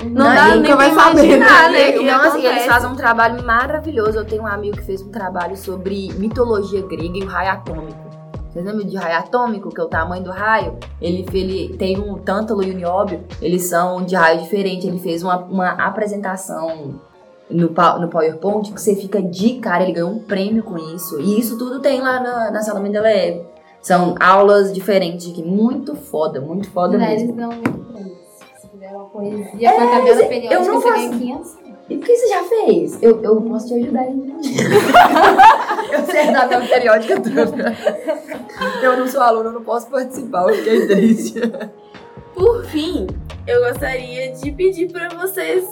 [0.03, 1.47] não, Não, dá nem nunca pra vai saber, né?
[1.47, 2.13] né?
[2.13, 4.19] assim, eles fazem um trabalho maravilhoso.
[4.19, 8.05] Eu tenho um amigo que fez um trabalho sobre mitologia grega e o raio atômico.
[8.51, 10.79] Vocês lembram de raio atômico, que é o tamanho do raio?
[11.01, 14.87] Ele, ele tem um tântalo e o nióbio, eles são de raio diferente.
[14.87, 17.01] Ele fez uma, uma apresentação
[17.51, 21.21] no, no PowerPoint que você fica de cara, ele ganhou um prêmio com isso.
[21.21, 23.43] E isso tudo tem lá na, na sala Mendeleev.
[23.81, 27.29] São aulas diferentes, que muito foda, muito foda Né, mesmo.
[27.29, 28.24] Eles dão muito prêmio.
[29.15, 31.09] Poesia com a tabela eu periódica, não você faço.
[31.09, 31.57] ganha 500.
[31.89, 33.01] E por que você já fez?
[33.01, 34.35] Eu, eu posso te ajudar aí.
[35.93, 37.77] eu sei a tabela periódica toda.
[38.83, 41.35] Eu não sou aluna, eu não posso participar, eu fiquei triste.
[42.35, 43.07] Por fim,
[43.47, 45.65] eu gostaria de pedir pra vocês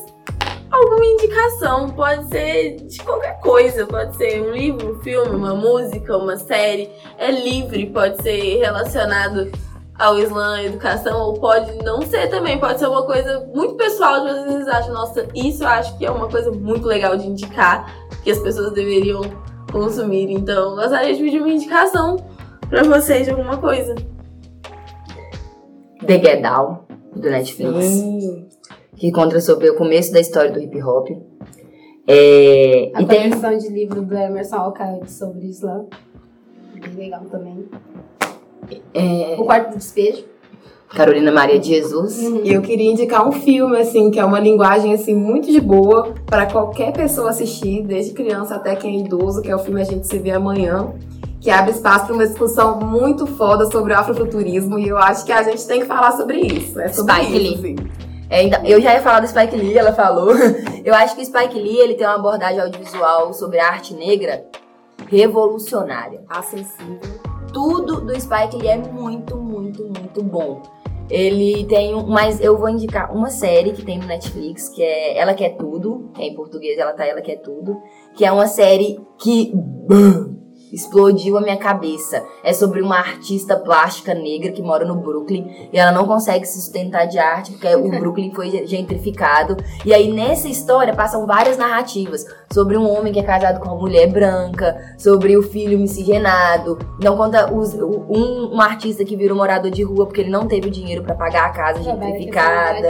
[0.70, 1.90] alguma indicação.
[1.90, 3.88] Pode ser de qualquer coisa.
[3.88, 6.88] Pode ser um livro, um filme, uma música, uma série.
[7.18, 9.50] É livre, pode ser relacionado
[10.02, 12.58] ao Islã, à educação, ou pode não ser também.
[12.58, 14.26] Pode ser uma coisa muito pessoal.
[14.26, 17.86] Às vezes acham, nossa, isso eu acho que é uma coisa muito legal de indicar,
[18.24, 19.22] que as pessoas deveriam
[19.70, 20.28] consumir.
[20.32, 22.16] Então, gostaria de pedir uma indicação
[22.68, 23.94] pra vocês de alguma coisa.
[26.04, 26.80] The Get Down,
[27.14, 28.02] do Netflix,
[28.96, 31.10] que conta sobre o começo da história do hip hop.
[32.08, 33.30] É, A e tem.
[33.30, 35.84] coleção de livro do Emerson Alcaide sobre Islã.
[36.74, 37.68] Bem legal também.
[38.94, 40.24] É, O Quarto do Despejo.
[40.94, 42.18] Carolina Maria de Jesus.
[42.18, 46.12] E eu queria indicar um filme, assim, que é uma linguagem, assim, muito de boa
[46.26, 49.84] para qualquer pessoa assistir, desde criança até quem é idoso, que é o filme A
[49.84, 50.92] Gente Se Vê Amanhã,
[51.40, 55.32] que abre espaço para uma discussão muito foda sobre o afrofuturismo e eu acho que
[55.32, 56.78] a gente tem que falar sobre isso.
[56.78, 57.74] É sobre Spike isso, Lee.
[57.74, 57.76] assim.
[58.28, 60.28] É, ainda- eu já ia falar do Spike Lee, ela falou.
[60.84, 64.44] Eu acho que o Spike Lee ele tem uma abordagem audiovisual sobre a arte negra
[65.08, 66.20] revolucionária.
[66.28, 66.98] Acessível.
[67.52, 70.62] Tudo do Spike é muito, muito, muito bom.
[71.10, 75.18] Ele tem um, mas eu vou indicar uma série que tem no Netflix, que é
[75.18, 77.82] Ela Quer Tudo, é em português ela tá Ela Quer Tudo,
[78.14, 79.52] que é uma série que
[80.72, 82.24] explodiu a minha cabeça.
[82.42, 86.60] É sobre uma artista plástica negra que mora no Brooklyn e ela não consegue se
[86.60, 89.56] sustentar de arte porque o Brooklyn foi gentrificado.
[89.84, 93.78] E aí nessa história passam várias narrativas sobre um homem que é casado com uma
[93.78, 96.78] mulher branca, sobre o filho miscigenado.
[97.02, 100.70] Não conta os, um, um artista que virou morador de rua porque ele não teve
[100.70, 102.88] dinheiro para pagar a casa gentrificada.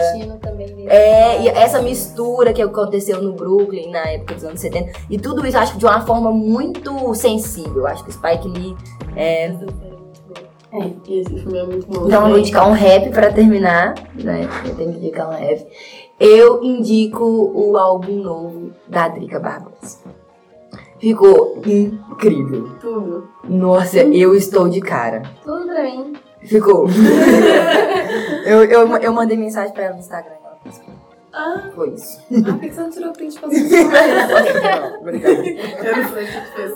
[0.87, 4.93] É, e essa mistura que aconteceu no Brooklyn na época dos anos 70.
[5.09, 8.49] E tudo isso acho que de uma forma muito sensível eu acho que o Spike
[8.49, 8.77] Lee
[9.17, 9.47] é.
[10.75, 12.07] É, esse filme é muito bom.
[12.07, 14.49] Então, vou indicar um rap pra terminar, né?
[14.65, 15.67] Eu tenho que indicar um rap.
[16.19, 19.99] Eu indico o álbum novo da Drica Barbosa.
[20.99, 22.71] Ficou incrível.
[22.81, 23.29] Tudo.
[23.45, 25.23] Nossa, eu estou de cara.
[25.45, 26.15] Tudo pra mim.
[26.43, 26.87] Ficou.
[28.47, 30.37] eu, eu, eu mandei mensagem pra ela no Instagram.
[31.33, 31.71] Ah.
[31.75, 32.21] Foi isso.
[32.31, 33.61] Ah, por que você não tirou print pra você?
[33.85, 35.33] não, obrigado.
[35.33, 36.75] Eu não sei o que fez.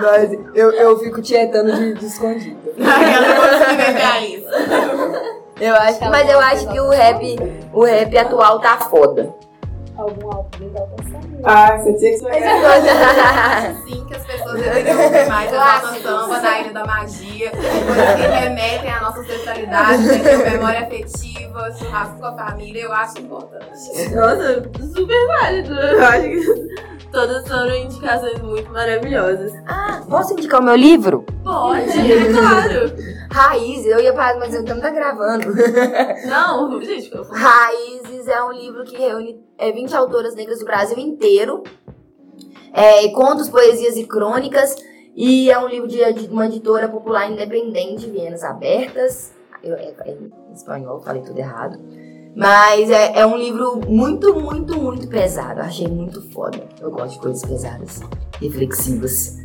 [0.00, 2.58] Mas eu, eu fico tietando de, de escondido.
[2.76, 4.46] eu não negar isso.
[5.60, 7.36] Eu acho, mas eu acho que o rap,
[7.74, 9.34] o rap atual tá foda.
[10.00, 11.40] Algum álbum legal pra sair.
[11.44, 16.60] Ah, você tinha que Mas Sim, que as pessoas deveriam mais a nossa samba na
[16.60, 22.32] Ilha da Magia, coisas que remetem à nossa sexualidade, né, memória afetiva, churrasco com a
[22.32, 24.14] família, eu acho importante.
[24.14, 24.62] Nossa,
[24.94, 25.74] super válido.
[25.74, 29.52] Eu acho que todas foram indicações muito maravilhosas.
[29.66, 31.24] Ah, posso indicar o meu livro?
[31.42, 33.20] Pode, é claro.
[33.30, 35.52] Raiz, eu ia falar, mas eu não tá gravando.
[36.26, 40.98] Não, gente, eu Raízes é um livro que reúne é, 20 autoras negras do Brasil
[40.98, 41.62] inteiro.
[42.72, 44.74] É, contos, poesias e crônicas.
[45.14, 49.32] E é um livro de, de uma editora popular independente, Vienas Abertas.
[49.62, 51.78] Eu, é, é em espanhol, falei tudo errado.
[52.34, 55.60] Mas é, é um livro muito, muito, muito pesado.
[55.60, 56.58] Achei muito foda.
[56.80, 58.00] Eu gosto de coisas pesadas,
[58.40, 59.36] reflexivas.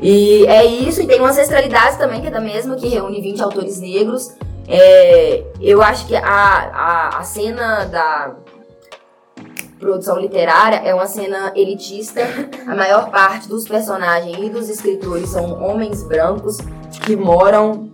[0.00, 3.42] E é isso, e tem uma ancestralidade também, que é da mesma, que reúne 20
[3.42, 4.34] autores negros.
[4.68, 8.36] É, eu acho que a, a, a cena da
[9.78, 12.20] produção literária é uma cena elitista.
[12.66, 16.58] A maior parte dos personagens e dos escritores são homens brancos
[17.04, 17.88] que moram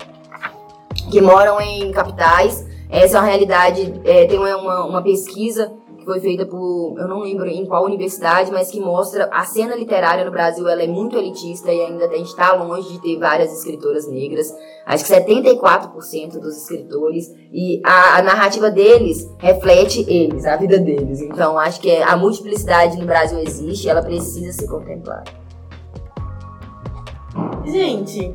[1.11, 2.62] que moram em capitais.
[2.93, 4.01] Essa é uma realidade.
[4.05, 8.51] É, tem uma, uma pesquisa que foi feita por, eu não lembro em qual universidade,
[8.51, 12.17] mas que mostra a cena literária no Brasil, ela é muito elitista e ainda a
[12.17, 14.53] gente está longe de ter várias escritoras negras.
[14.85, 21.23] Acho que 74% dos escritores e a, a, narrativa deles reflete eles, a vida deles.
[21.23, 25.31] Então acho que a multiplicidade no Brasil existe, ela precisa ser contemplada.
[27.65, 28.35] Gente,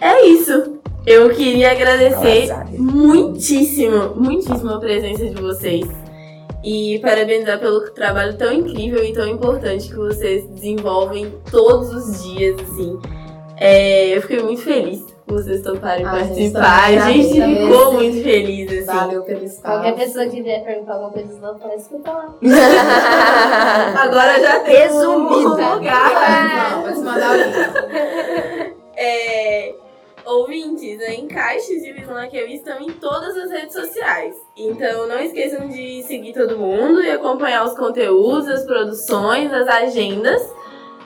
[0.00, 0.80] é isso.
[1.06, 5.86] Eu queria agradecer muitíssimo, muitíssimo a presença de vocês
[6.62, 12.60] e parabenizar pelo trabalho tão incrível e tão importante que vocês desenvolvem todos os dias,
[12.60, 12.98] assim.
[13.56, 16.84] É, eu fiquei muito feliz que vocês toparem Ah, participar.
[16.84, 18.84] A gente gente também ficou muito feliz, assim.
[18.84, 19.82] Valeu pelo espaço.
[19.82, 22.34] Qualquer pessoa que vier perguntar alguma coisa de novo, fala, escuta lá.
[24.02, 26.72] Agora já tem um lugar.
[26.72, 28.74] Não, pode mandar o link.
[28.96, 29.74] É,
[30.30, 34.34] ouvintes, a Encaixes de Visão Aqui estão em todas as redes sociais.
[34.56, 40.42] Então não esqueçam de seguir todo mundo e acompanhar os conteúdos, as produções, as agendas.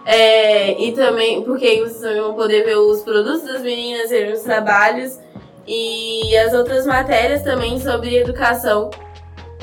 [0.07, 4.43] É, e também, porque vocês também vão poder ver os produtos das meninas, ver os
[4.43, 5.19] trabalhos
[5.67, 8.91] e as outras matérias também sobre educação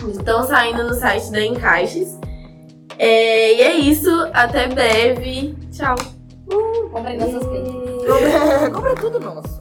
[0.10, 2.20] estão saindo no site da Encaixes.
[2.98, 5.56] É, e é isso, até breve.
[5.72, 5.96] Tchau.
[6.92, 7.91] Comprei nossas coisas.
[8.72, 9.61] Compra tudo nosso.